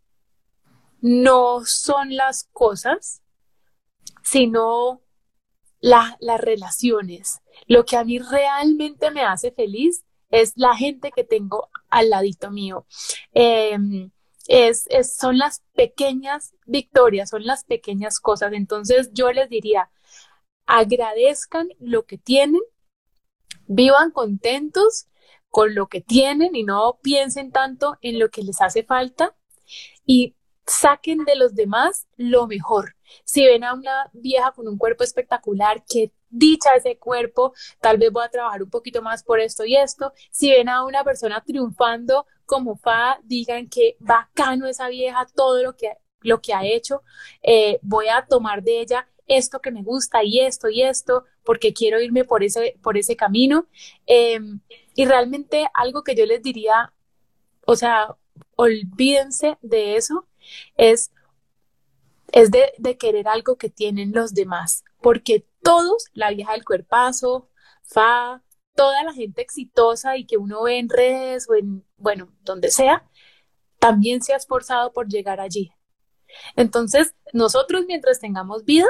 [1.00, 3.24] no son las cosas,
[4.22, 5.02] sino
[5.80, 7.40] las relaciones.
[7.66, 12.52] Lo que a mí realmente me hace feliz es la gente que tengo al ladito
[12.52, 12.86] mío.
[13.32, 14.12] Em,
[14.46, 14.86] es,
[15.18, 18.52] son las pequeñas victorias, son las pequeñas cosas.
[18.52, 19.90] Entonces yo les diría,
[20.70, 22.62] agradezcan lo que tienen,
[23.66, 25.08] vivan contentos
[25.48, 29.34] con lo que tienen y no piensen tanto en lo que les hace falta
[30.06, 32.94] y saquen de los demás lo mejor.
[33.24, 38.12] Si ven a una vieja con un cuerpo espectacular, que dicha ese cuerpo, tal vez
[38.12, 40.12] voy a trabajar un poquito más por esto y esto.
[40.30, 45.76] Si ven a una persona triunfando como Fa, digan que bacano esa vieja, todo lo
[45.76, 47.02] que, lo que ha hecho,
[47.42, 51.72] eh, voy a tomar de ella esto que me gusta y esto y esto, porque
[51.72, 53.66] quiero irme por ese, por ese camino.
[54.06, 54.60] Em,
[54.94, 56.92] y realmente algo que yo les diría,
[57.66, 58.16] o sea,
[58.56, 60.26] olvídense de eso,
[60.76, 61.12] es,
[62.32, 67.48] es de, de querer algo que tienen los demás, porque todos, la vieja del cuerpazo,
[67.82, 68.42] Fa,
[68.74, 73.04] toda la gente exitosa y que uno ve en redes o en, bueno, donde sea,
[73.78, 75.72] también se ha esforzado por llegar allí.
[76.56, 78.86] Entonces, nosotros mientras tengamos vida,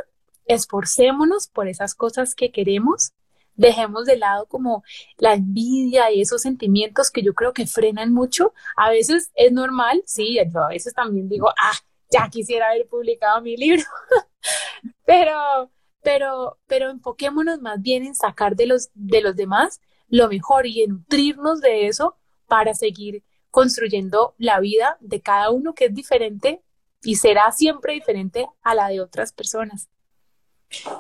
[0.55, 3.13] esforcémonos por esas cosas que queremos,
[3.55, 4.83] dejemos de lado como
[5.19, 8.55] la envidia y esos sentimientos que yo creo que frenan mucho.
[8.77, 11.77] A veces es normal, sí, yo a veces también digo, ah,
[12.11, 13.83] ya quisiera haber publicado mi libro,
[15.05, 15.71] pero
[16.03, 20.83] pero, pero enfoquémonos más bien en sacar de los, de los demás lo mejor y
[20.83, 26.63] en nutrirnos de eso para seguir construyendo la vida de cada uno que es diferente
[27.03, 29.89] y será siempre diferente a la de otras personas.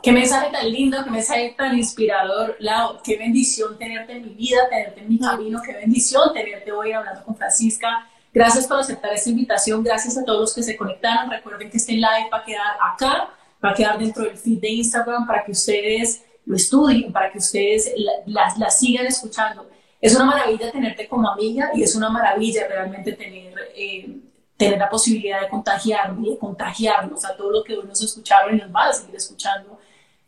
[0.02, 3.00] Qué mensaje tan lindo, qué mensaje tan inspirador, Lau.
[3.02, 7.24] Qué bendición tenerte en mi vida, tenerte en mi camino, qué bendición tenerte hoy hablando
[7.24, 8.08] con Francisca.
[8.32, 11.30] Gracias por aceptar esta invitación, gracias a todos los que se conectaron.
[11.30, 13.30] Recuerden que este live va a quedar acá
[13.64, 17.38] va a quedar dentro del feed de Instagram para que ustedes lo estudien, para que
[17.38, 17.92] ustedes
[18.26, 19.68] la, la, sigan escuchando.
[20.00, 24.16] Es una maravilla tenerte como amiga y es una maravilla realmente tener, eh,
[24.60, 28.58] tener la posibilidad de contagiarme de contagiarnos a todo lo que hoy nos escucharon y
[28.60, 29.78] nos va a seguir escuchando.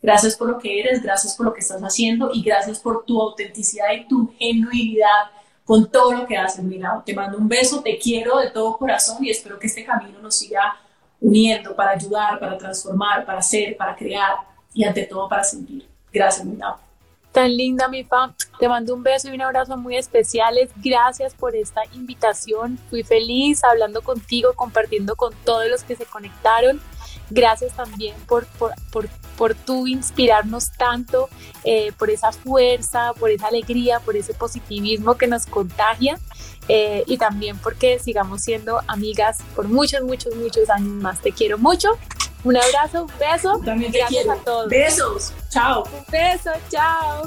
[0.01, 3.21] Gracias por lo que eres, gracias por lo que estás haciendo y gracias por tu
[3.21, 5.31] autenticidad y tu genuinidad
[5.67, 6.65] con todo lo que haces.
[6.65, 10.19] Mira, te mando un beso, te quiero de todo corazón y espero que este camino
[10.21, 10.77] nos siga
[11.21, 14.37] uniendo para ayudar, para transformar, para hacer, para crear
[14.73, 15.87] y ante todo para sentir.
[16.11, 16.57] Gracias, mi
[17.33, 18.35] Tan linda, mi fam.
[18.59, 20.71] Te mando un beso y un abrazo muy especiales.
[20.77, 22.79] Gracias por esta invitación.
[22.91, 26.81] Fui feliz hablando contigo, compartiendo con todos los que se conectaron.
[27.31, 29.09] Gracias también por, por, por,
[29.39, 31.31] por tú inspirarnos tanto,
[31.65, 36.19] eh, por esa fuerza, por esa alegría, por ese positivismo que nos contagia.
[36.69, 41.21] Eh, y también porque sigamos siendo amigas por muchos, muchos, muchos años más.
[41.21, 41.89] Te quiero mucho.
[42.45, 43.61] Un abrazo, un beso.
[43.65, 44.33] También te Gracias quiero.
[44.41, 44.69] a todos.
[44.69, 45.33] Besos.
[45.49, 45.85] Chao.
[45.85, 47.23] Un beso, chao.